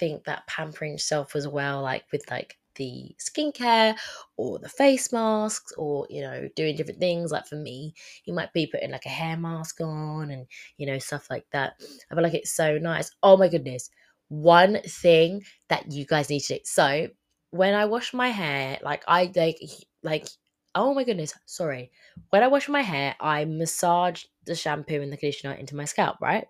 think 0.00 0.24
that 0.24 0.46
pampering 0.48 0.92
yourself 0.92 1.36
as 1.36 1.46
well, 1.46 1.82
like 1.82 2.04
with 2.12 2.24
like 2.30 2.56
the 2.76 3.14
skincare 3.18 3.94
or 4.36 4.58
the 4.58 4.68
face 4.68 5.12
masks 5.12 5.72
or 5.76 6.06
you 6.08 6.22
know 6.22 6.48
doing 6.56 6.76
different 6.76 7.00
things 7.00 7.32
like 7.32 7.46
for 7.46 7.56
me 7.56 7.92
you 8.24 8.32
might 8.32 8.52
be 8.52 8.66
putting 8.66 8.92
like 8.92 9.04
a 9.06 9.10
hair 9.10 9.36
mask 9.36 9.80
on 9.80 10.30
and 10.30 10.46
you 10.78 10.86
know 10.86 10.98
stuff 10.98 11.28
like 11.30 11.46
that. 11.52 11.74
I 12.10 12.14
feel 12.14 12.22
like 12.24 12.34
it's 12.34 12.52
so 12.52 12.78
nice. 12.78 13.10
Oh 13.22 13.36
my 13.36 13.48
goodness 13.48 13.90
one 14.28 14.80
thing 14.86 15.42
that 15.68 15.90
you 15.90 16.06
guys 16.06 16.30
need 16.30 16.40
to 16.40 16.54
do. 16.54 16.60
So 16.64 17.08
when 17.50 17.74
i 17.74 17.84
wash 17.84 18.14
my 18.14 18.28
hair 18.28 18.78
like 18.82 19.02
i 19.08 19.30
like 19.34 19.58
like 20.04 20.28
oh 20.76 20.94
my 20.94 21.02
goodness 21.04 21.34
sorry. 21.46 21.90
When 22.30 22.42
i 22.44 22.46
wash 22.48 22.68
my 22.68 22.82
hair 22.82 23.16
i 23.20 23.44
massage 23.44 24.24
the 24.46 24.54
shampoo 24.54 25.00
and 25.02 25.12
the 25.12 25.16
conditioner 25.16 25.54
into 25.54 25.76
my 25.76 25.84
scalp 25.84 26.16
right 26.20 26.46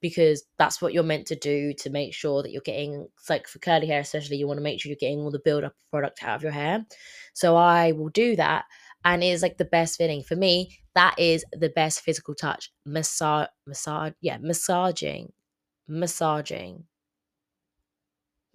because 0.00 0.44
that's 0.58 0.80
what 0.80 0.92
you're 0.92 1.02
meant 1.02 1.26
to 1.26 1.36
do 1.36 1.72
to 1.74 1.90
make 1.90 2.14
sure 2.14 2.42
that 2.42 2.52
you're 2.52 2.62
getting 2.62 3.08
like 3.28 3.48
for 3.48 3.58
curly 3.58 3.86
hair 3.86 4.00
especially 4.00 4.36
you 4.36 4.46
want 4.46 4.58
to 4.58 4.62
make 4.62 4.80
sure 4.80 4.90
you're 4.90 4.96
getting 5.00 5.20
all 5.20 5.30
the 5.30 5.40
build 5.44 5.64
up 5.64 5.74
product 5.90 6.22
out 6.22 6.36
of 6.36 6.42
your 6.42 6.52
hair. 6.52 6.84
So 7.34 7.56
i 7.56 7.92
will 7.92 8.10
do 8.10 8.36
that 8.36 8.64
and 9.04 9.22
it's 9.22 9.42
like 9.42 9.58
the 9.58 9.64
best 9.64 9.98
feeling. 9.98 10.22
For 10.22 10.36
me 10.36 10.78
that 10.94 11.14
is 11.18 11.44
the 11.52 11.70
best 11.70 12.00
physical 12.00 12.34
touch. 12.34 12.70
Massage 12.84 13.48
massage 13.66 14.12
yeah 14.20 14.38
massaging 14.38 15.32
massaging. 15.88 16.84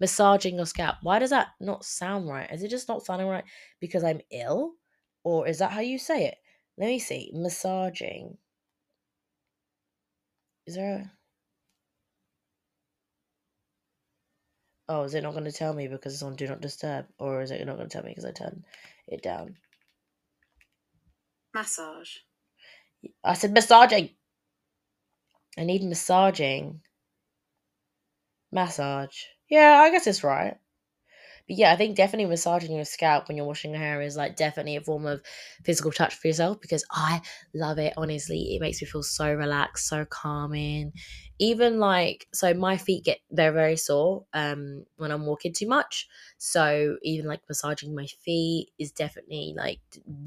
Massaging 0.00 0.56
your 0.56 0.66
scalp. 0.66 0.96
Why 1.02 1.18
does 1.18 1.30
that 1.30 1.48
not 1.60 1.84
sound 1.84 2.28
right? 2.28 2.50
Is 2.50 2.62
it 2.62 2.68
just 2.68 2.88
not 2.88 3.04
sounding 3.04 3.28
right 3.28 3.44
because 3.80 4.04
i'm 4.04 4.20
ill? 4.30 4.72
Or 5.24 5.48
is 5.48 5.58
that 5.58 5.72
how 5.72 5.80
you 5.80 5.98
say 5.98 6.26
it? 6.26 6.36
Let 6.76 6.86
me 6.88 6.98
see. 6.98 7.30
Massaging. 7.34 8.36
Is 10.66 10.74
there 10.76 10.94
a 10.94 11.12
Oh, 14.88 15.02
is 15.04 15.14
it 15.14 15.22
not 15.22 15.32
going 15.32 15.44
to 15.44 15.52
tell 15.52 15.72
me 15.72 15.88
because 15.88 16.12
it's 16.14 16.22
on 16.22 16.36
Do 16.36 16.46
Not 16.46 16.60
Disturb? 16.60 17.06
Or 17.18 17.40
is 17.42 17.50
it 17.50 17.64
not 17.66 17.76
going 17.76 17.88
to 17.88 17.92
tell 17.92 18.02
me 18.02 18.10
because 18.10 18.24
I 18.24 18.32
turn 18.32 18.64
it 19.06 19.22
down? 19.22 19.56
Massage. 21.54 22.16
I 23.22 23.34
said 23.34 23.52
massaging. 23.52 24.10
I 25.56 25.64
need 25.64 25.82
massaging. 25.82 26.80
Massage. 28.52 29.22
Yeah, 29.48 29.80
I 29.80 29.90
guess 29.90 30.06
it's 30.06 30.24
right. 30.24 30.58
But 31.46 31.56
yeah, 31.58 31.72
I 31.72 31.76
think 31.76 31.96
definitely 31.96 32.26
massaging 32.30 32.74
your 32.74 32.84
scalp 32.86 33.28
when 33.28 33.36
you're 33.36 33.46
washing 33.46 33.72
your 33.72 33.80
hair 33.80 34.00
is 34.00 34.16
like 34.16 34.36
definitely 34.36 34.76
a 34.76 34.80
form 34.80 35.04
of 35.06 35.22
physical 35.62 35.92
touch 35.92 36.14
for 36.14 36.28
yourself 36.28 36.60
because 36.60 36.84
I 36.90 37.20
love 37.54 37.78
it. 37.78 37.92
Honestly, 37.96 38.54
it 38.56 38.60
makes 38.60 38.80
me 38.80 38.88
feel 38.88 39.02
so 39.02 39.32
relaxed, 39.32 39.86
so 39.88 40.04
calming. 40.06 40.92
Even 41.38 41.78
like 41.80 42.26
so, 42.32 42.54
my 42.54 42.76
feet 42.76 43.04
get 43.04 43.18
they're 43.30 43.52
very 43.52 43.76
sore 43.76 44.24
um 44.32 44.84
when 44.96 45.10
I'm 45.10 45.26
walking 45.26 45.52
too 45.52 45.66
much. 45.68 46.08
So 46.38 46.96
even 47.02 47.26
like 47.26 47.40
massaging 47.48 47.94
my 47.94 48.06
feet 48.06 48.70
is 48.78 48.92
definitely 48.92 49.54
like 49.56 49.80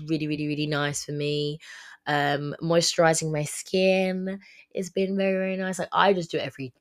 really, 0.05 0.27
really, 0.27 0.47
really 0.47 0.67
nice 0.67 1.05
for 1.05 1.13
me. 1.13 1.59
Um, 2.05 2.55
moisturizing 2.61 3.31
my 3.31 3.43
skin 3.43 4.39
has 4.75 4.89
been 4.89 5.17
very, 5.17 5.33
very 5.33 5.57
nice. 5.57 5.79
Like 5.79 5.89
I 5.91 6.13
just 6.13 6.31
do 6.31 6.37
it 6.37 6.41
every 6.45 6.73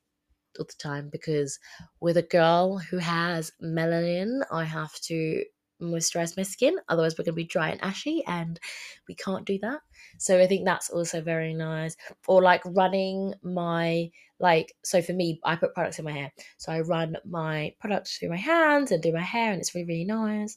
all 0.56 0.66
the 0.66 0.74
time 0.78 1.08
because 1.10 1.58
with 2.00 2.16
a 2.16 2.22
girl 2.22 2.78
who 2.78 2.98
has 2.98 3.52
melanin, 3.62 4.40
I 4.50 4.64
have 4.64 4.94
to 5.02 5.44
moisturize 5.80 6.36
my 6.36 6.42
skin. 6.42 6.76
Otherwise, 6.88 7.14
we're 7.18 7.24
going 7.24 7.34
to 7.34 7.36
be 7.36 7.44
dry 7.44 7.70
and 7.70 7.82
ashy, 7.82 8.22
and 8.26 8.58
we 9.08 9.14
can't 9.14 9.44
do 9.44 9.58
that. 9.60 9.80
So 10.18 10.40
I 10.40 10.46
think 10.46 10.64
that's 10.64 10.90
also 10.90 11.20
very 11.20 11.54
nice. 11.54 11.96
Or 12.26 12.42
like 12.42 12.62
running 12.64 13.34
my 13.42 14.10
like 14.38 14.74
so 14.84 15.00
for 15.00 15.12
me, 15.14 15.40
I 15.44 15.56
put 15.56 15.74
products 15.74 15.98
in 15.98 16.04
my 16.04 16.12
hair, 16.12 16.32
so 16.58 16.72
I 16.72 16.80
run 16.80 17.16
my 17.24 17.74
products 17.80 18.18
through 18.18 18.30
my 18.30 18.36
hands 18.36 18.92
and 18.92 19.02
do 19.02 19.12
my 19.12 19.22
hair, 19.22 19.52
and 19.52 19.60
it's 19.60 19.74
really 19.74 19.86
really 19.86 20.04
nice. 20.04 20.56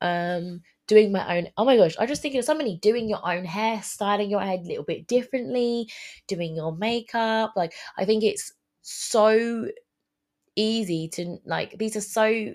Um, 0.00 0.62
doing 0.86 1.12
my 1.12 1.36
own 1.36 1.46
oh 1.58 1.66
my 1.66 1.76
gosh 1.76 1.94
i 1.98 2.06
just 2.06 2.22
think 2.22 2.34
of 2.34 2.44
somebody 2.44 2.78
doing 2.78 3.08
your 3.08 3.20
own 3.30 3.44
hair 3.44 3.80
styling 3.82 4.30
your 4.30 4.40
head 4.40 4.60
a 4.60 4.68
little 4.68 4.84
bit 4.84 5.06
differently 5.06 5.86
doing 6.26 6.56
your 6.56 6.74
makeup 6.74 7.52
like 7.54 7.74
i 7.98 8.06
think 8.06 8.24
it's 8.24 8.54
so 8.90 9.68
easy 10.56 11.08
to 11.08 11.38
like 11.44 11.78
these 11.78 11.96
are 11.96 12.00
so 12.00 12.54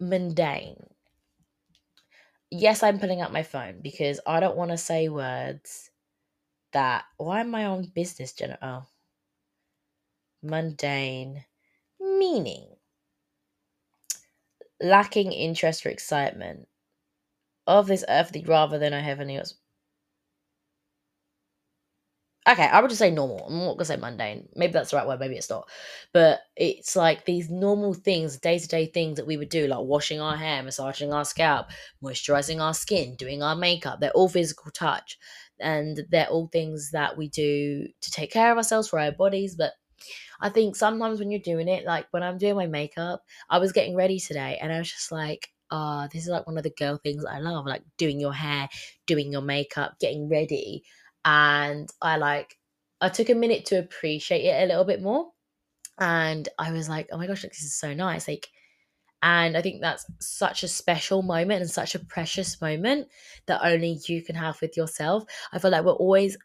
mundane. 0.00 0.76
Yes 2.50 2.82
i'm 2.82 2.98
pulling 3.00 3.20
up 3.20 3.32
my 3.32 3.42
phone 3.42 3.80
because 3.82 4.20
i 4.26 4.38
don't 4.40 4.56
want 4.56 4.70
to 4.70 4.78
say 4.78 5.08
words 5.08 5.90
that 6.72 7.04
why 7.16 7.40
am 7.40 7.54
i 7.54 7.64
on 7.64 7.84
business 7.94 8.32
general 8.32 8.58
oh. 8.62 8.86
Mundane 10.42 11.44
meaning. 11.98 12.76
Lacking 14.80 15.32
interest 15.32 15.86
or 15.86 15.88
excitement 15.88 16.68
of 17.66 17.86
this 17.86 18.04
earthly 18.08 18.44
rather 18.44 18.78
than 18.78 18.92
a 18.92 19.02
heavenly 19.02 19.38
okay, 22.48 22.64
I 22.66 22.80
would 22.80 22.90
just 22.90 22.98
say 22.98 23.10
normal. 23.10 23.46
I'm 23.46 23.58
not 23.58 23.74
gonna 23.74 23.84
say 23.86 23.96
mundane. 23.96 24.48
Maybe 24.54 24.72
that's 24.72 24.90
the 24.90 24.96
right 24.96 25.06
word, 25.06 25.20
maybe 25.20 25.36
it's 25.36 25.50
not. 25.50 25.68
But 26.12 26.40
it's 26.56 26.96
like 26.96 27.24
these 27.24 27.50
normal 27.50 27.94
things, 27.94 28.38
day 28.38 28.58
to 28.58 28.68
day 28.68 28.86
things 28.86 29.16
that 29.16 29.26
we 29.26 29.36
would 29.36 29.48
do, 29.48 29.66
like 29.66 29.80
washing 29.80 30.20
our 30.20 30.36
hair, 30.36 30.62
massaging 30.62 31.12
our 31.12 31.24
scalp, 31.24 31.68
moisturizing 32.02 32.60
our 32.60 32.74
skin, 32.74 33.16
doing 33.16 33.42
our 33.42 33.56
makeup. 33.56 34.00
They're 34.00 34.10
all 34.12 34.28
physical 34.28 34.70
touch. 34.70 35.18
And 35.60 36.00
they're 36.10 36.26
all 36.26 36.48
things 36.48 36.90
that 36.90 37.16
we 37.16 37.28
do 37.28 37.86
to 38.00 38.10
take 38.10 38.32
care 38.32 38.50
of 38.50 38.58
ourselves 38.58 38.88
for 38.88 38.98
our 38.98 39.12
bodies. 39.12 39.54
But 39.54 39.72
I 40.40 40.48
think 40.48 40.76
sometimes 40.76 41.18
when 41.18 41.30
you're 41.30 41.40
doing 41.40 41.68
it, 41.68 41.84
like 41.84 42.06
when 42.10 42.22
I'm 42.22 42.38
doing 42.38 42.56
my 42.56 42.66
makeup, 42.66 43.22
I 43.48 43.58
was 43.58 43.72
getting 43.72 43.96
ready 43.96 44.18
today 44.18 44.58
and 44.60 44.72
I 44.72 44.78
was 44.78 44.90
just 44.90 45.12
like, 45.12 45.48
ah, 45.70 46.04
oh, 46.04 46.08
this 46.12 46.24
is 46.24 46.28
like 46.28 46.46
one 46.46 46.58
of 46.58 46.64
the 46.64 46.70
girl 46.76 46.98
things 47.02 47.24
I 47.24 47.38
love, 47.38 47.66
like 47.66 47.82
doing 47.98 48.20
your 48.20 48.32
hair, 48.34 48.68
doing 49.06 49.32
your 49.32 49.42
makeup, 49.42 49.98
getting 50.00 50.28
ready 50.28 50.84
and 51.24 51.90
I 52.02 52.16
like 52.16 52.56
I 53.00 53.08
took 53.08 53.28
a 53.28 53.34
minute 53.34 53.66
to 53.66 53.78
appreciate 53.78 54.44
it 54.44 54.62
a 54.62 54.66
little 54.66 54.84
bit 54.84 55.02
more. 55.02 55.26
And 55.98 56.48
I 56.58 56.72
was 56.72 56.88
like, 56.88 57.08
oh 57.12 57.18
my 57.18 57.26
gosh, 57.26 57.42
this 57.42 57.62
is 57.62 57.78
so 57.78 57.92
nice. 57.92 58.26
Like, 58.26 58.48
and 59.22 59.56
I 59.56 59.62
think 59.62 59.80
that's 59.80 60.06
such 60.20 60.62
a 60.62 60.68
special 60.68 61.22
moment 61.22 61.60
and 61.60 61.70
such 61.70 61.94
a 61.94 61.98
precious 61.98 62.60
moment 62.60 63.08
that 63.46 63.60
only 63.62 63.98
you 64.06 64.22
can 64.22 64.36
have 64.36 64.60
with 64.60 64.76
yourself. 64.76 65.24
I 65.52 65.58
feel 65.58 65.70
like 65.70 65.84
we're 65.84 65.92
always 65.92 66.36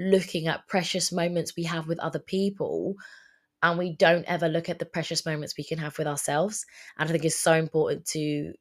looking 0.00 0.46
at 0.46 0.66
precious 0.68 1.12
moments 1.12 1.54
we 1.56 1.64
have 1.64 1.86
with 1.86 1.98
other 2.00 2.18
people 2.18 2.94
and 3.62 3.78
we 3.78 3.94
don't 3.96 4.24
ever 4.26 4.48
look 4.48 4.68
at 4.68 4.78
the 4.78 4.86
precious 4.86 5.24
moments 5.24 5.54
we 5.56 5.64
can 5.64 5.78
have 5.78 5.96
with 5.96 6.06
ourselves. 6.06 6.66
And 6.98 7.08
I 7.08 7.12
think 7.12 7.24
it's 7.24 7.36
so 7.36 7.54
important 7.54 8.04
to 8.06 8.52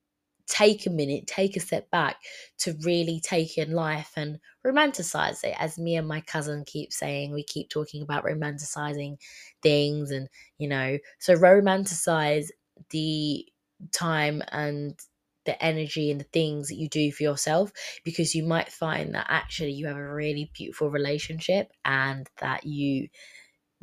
take 0.47 0.85
a 0.85 0.89
minute, 0.89 1.27
take 1.27 1.55
a 1.55 1.59
step 1.59 1.89
back 1.91 2.17
to 2.59 2.75
really 2.83 3.19
take 3.19 3.57
in 3.57 3.71
life 3.71 4.11
and 4.15 4.39
romanticize 4.65 5.43
it. 5.43 5.55
As 5.59 5.77
me 5.77 5.95
and 5.95 6.07
my 6.07 6.21
cousin 6.21 6.63
keep 6.65 6.91
saying, 6.91 7.31
we 7.31 7.43
keep 7.43 7.69
talking 7.69 8.01
about 8.01 8.25
romanticizing 8.25 9.17
things 9.61 10.11
and, 10.11 10.27
you 10.57 10.67
know, 10.67 10.97
so 11.19 11.35
romanticize 11.35 12.47
the 12.89 13.45
time 13.91 14.41
and 14.51 14.99
the 15.45 15.61
energy 15.63 16.09
and 16.09 16.21
the 16.21 16.25
things 16.25 16.69
that 16.69 16.75
you 16.75 16.87
do 16.87 17.11
for 17.11 17.23
yourself 17.23 17.71
because 18.05 18.33
you 18.33 18.43
might 18.43 18.71
find 18.71 19.13
that 19.13 19.25
actually 19.29 19.71
you 19.71 19.87
have 19.87 19.97
a 19.97 20.13
really 20.13 20.49
beautiful 20.53 20.89
relationship 20.89 21.71
and 21.83 22.29
that 22.39 22.65
you 22.65 23.09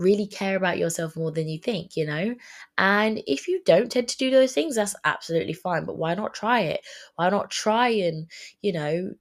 really 0.01 0.27
care 0.27 0.57
about 0.57 0.79
yourself 0.79 1.17
more 1.17 1.33
than 1.33 1.49
you 1.49 1.59
think, 1.61 1.97
you 1.97 2.07
know? 2.07 2.35
And 2.79 3.23
if 3.27 3.49
you 3.49 3.63
don't 3.65 3.91
tend 3.93 4.09
to 4.09 4.19
do 4.19 4.31
those 4.31 4.53
things, 4.53 4.77
that's 4.77 4.97
absolutely 5.05 5.53
fine. 5.55 5.85
But 5.85 5.99
why 5.99 6.15
not 6.15 6.35
try 6.35 6.61
it? 6.63 6.81
Why 7.17 7.31
not 7.31 7.51
try 7.51 7.89
and, 7.91 8.31
you 8.63 8.73
know, 8.73 9.13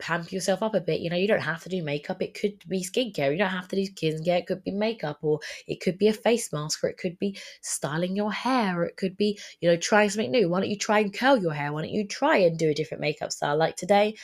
pamper 0.00 0.30
yourself 0.34 0.62
up 0.62 0.74
a 0.74 0.80
bit. 0.80 1.00
You 1.00 1.10
know, 1.10 1.16
you 1.16 1.28
don't 1.28 1.40
have 1.40 1.62
to 1.62 1.68
do 1.68 1.82
makeup. 1.82 2.22
It 2.22 2.34
could 2.34 2.66
be 2.68 2.82
skincare. 2.82 3.30
You 3.32 3.38
don't 3.38 3.50
have 3.50 3.68
to 3.68 3.76
do 3.76 3.82
skincare. 3.92 4.38
It 4.40 4.46
could 4.46 4.64
be 4.64 4.70
makeup, 4.72 5.18
or 5.22 5.40
it 5.66 5.80
could 5.80 5.98
be 5.98 6.08
a 6.08 6.12
face 6.12 6.52
mask, 6.52 6.82
or 6.82 6.88
it 6.88 6.96
could 6.98 7.18
be 7.18 7.38
styling 7.62 8.16
your 8.16 8.32
hair, 8.32 8.80
or 8.80 8.84
it 8.86 8.96
could 8.96 9.16
be, 9.16 9.38
you 9.60 9.68
know, 9.70 9.76
trying 9.76 10.10
something 10.10 10.30
new. 10.30 10.48
Why 10.48 10.60
don't 10.60 10.70
you 10.70 10.78
try 10.78 11.00
and 11.00 11.12
curl 11.16 11.36
your 11.36 11.52
hair? 11.52 11.72
Why 11.72 11.82
don't 11.82 11.90
you 11.92 12.06
try 12.06 12.38
and 12.38 12.58
do 12.58 12.70
a 12.70 12.74
different 12.74 13.02
makeup 13.02 13.32
style? 13.32 13.56
Like 13.56 13.76
today, 13.76 14.16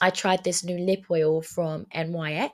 I 0.00 0.10
tried 0.10 0.44
this 0.44 0.64
new 0.64 0.78
lip 0.78 1.04
oil 1.10 1.42
from 1.42 1.86
NYX 1.94 2.52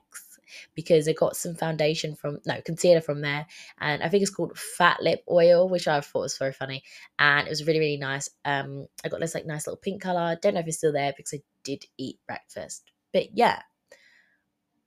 because 0.74 1.08
I 1.08 1.12
got 1.12 1.36
some 1.36 1.54
foundation 1.54 2.14
from 2.14 2.38
no 2.46 2.60
concealer 2.60 3.00
from 3.00 3.20
there, 3.20 3.46
and 3.80 4.02
I 4.02 4.08
think 4.08 4.22
it's 4.22 4.34
called 4.34 4.58
Fat 4.58 5.02
Lip 5.02 5.22
Oil, 5.30 5.68
which 5.68 5.88
I 5.88 6.00
thought 6.00 6.20
was 6.20 6.38
very 6.38 6.52
funny, 6.52 6.82
and 7.18 7.46
it 7.46 7.50
was 7.50 7.66
really 7.66 7.78
really 7.80 7.96
nice. 7.96 8.28
Um, 8.44 8.86
I 9.04 9.08
got 9.08 9.20
this 9.20 9.34
like 9.34 9.46
nice 9.46 9.66
little 9.66 9.80
pink 9.80 10.02
color. 10.02 10.36
Don't 10.40 10.54
know 10.54 10.60
if 10.60 10.66
it's 10.66 10.78
still 10.78 10.92
there 10.92 11.12
because 11.16 11.34
I 11.34 11.42
did 11.62 11.84
eat 11.98 12.18
breakfast, 12.26 12.90
but 13.12 13.36
yeah, 13.36 13.62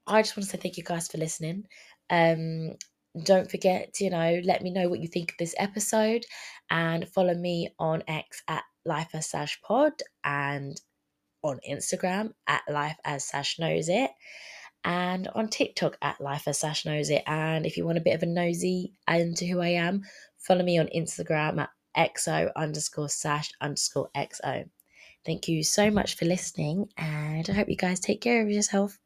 I 0.06 0.22
just 0.22 0.38
want 0.38 0.46
to 0.46 0.52
say 0.52 0.58
thank 0.62 0.78
you 0.78 0.84
guys 0.84 1.08
for 1.08 1.18
listening. 1.18 1.66
Um, 2.10 2.76
don't 3.24 3.50
forget 3.50 4.00
you 4.00 4.10
know, 4.10 4.42
let 4.44 4.62
me 4.62 4.72
know 4.72 4.90
what 4.90 5.00
you 5.00 5.08
think 5.08 5.32
of 5.32 5.38
this 5.38 5.56
episode 5.58 6.24
and 6.70 7.08
follow 7.10 7.34
me 7.34 7.70
on 7.80 8.04
X 8.08 8.44
at 8.48 8.64
life 8.86 9.10
as 9.14 9.30
sash 9.30 9.60
pod 9.62 9.94
and 10.24 10.80
on 11.44 11.60
Instagram 11.70 12.32
at 12.48 12.62
life 12.70 12.98
as 13.04 13.26
sash 13.26 13.60
knows 13.60 13.90
it. 13.90 14.12
And 14.88 15.28
on 15.36 15.50
TikTok 15.50 15.98
at 16.02 16.22
Life 16.22 16.48
as 16.48 16.60
Sash 16.60 16.86
Knows 16.86 17.10
It. 17.10 17.22
And 17.28 17.66
if 17.66 17.76
you 17.76 17.86
want 17.86 17.98
a 17.98 18.02
bit 18.02 18.16
of 18.16 18.24
a 18.24 18.26
nosy 18.26 18.94
into 19.10 19.46
who 19.46 19.60
I 19.60 19.70
am, 19.70 20.04
follow 20.38 20.64
me 20.64 20.80
on 20.80 20.88
Instagram 20.96 21.60
at 21.60 21.70
exo 22.16 22.50
underscore 22.56 23.10
sash 23.10 23.52
underscore 23.60 24.10
xo. 24.16 24.70
Thank 25.26 25.50
you 25.50 25.62
so 25.66 25.92
much 25.92 26.16
for 26.16 26.24
listening, 26.24 26.88
and 26.98 27.50
I 27.50 27.54
hope 27.54 27.68
you 27.68 27.76
guys 27.76 28.00
take 28.00 28.22
care 28.22 28.42
of 28.42 28.50
yourself. 28.50 28.98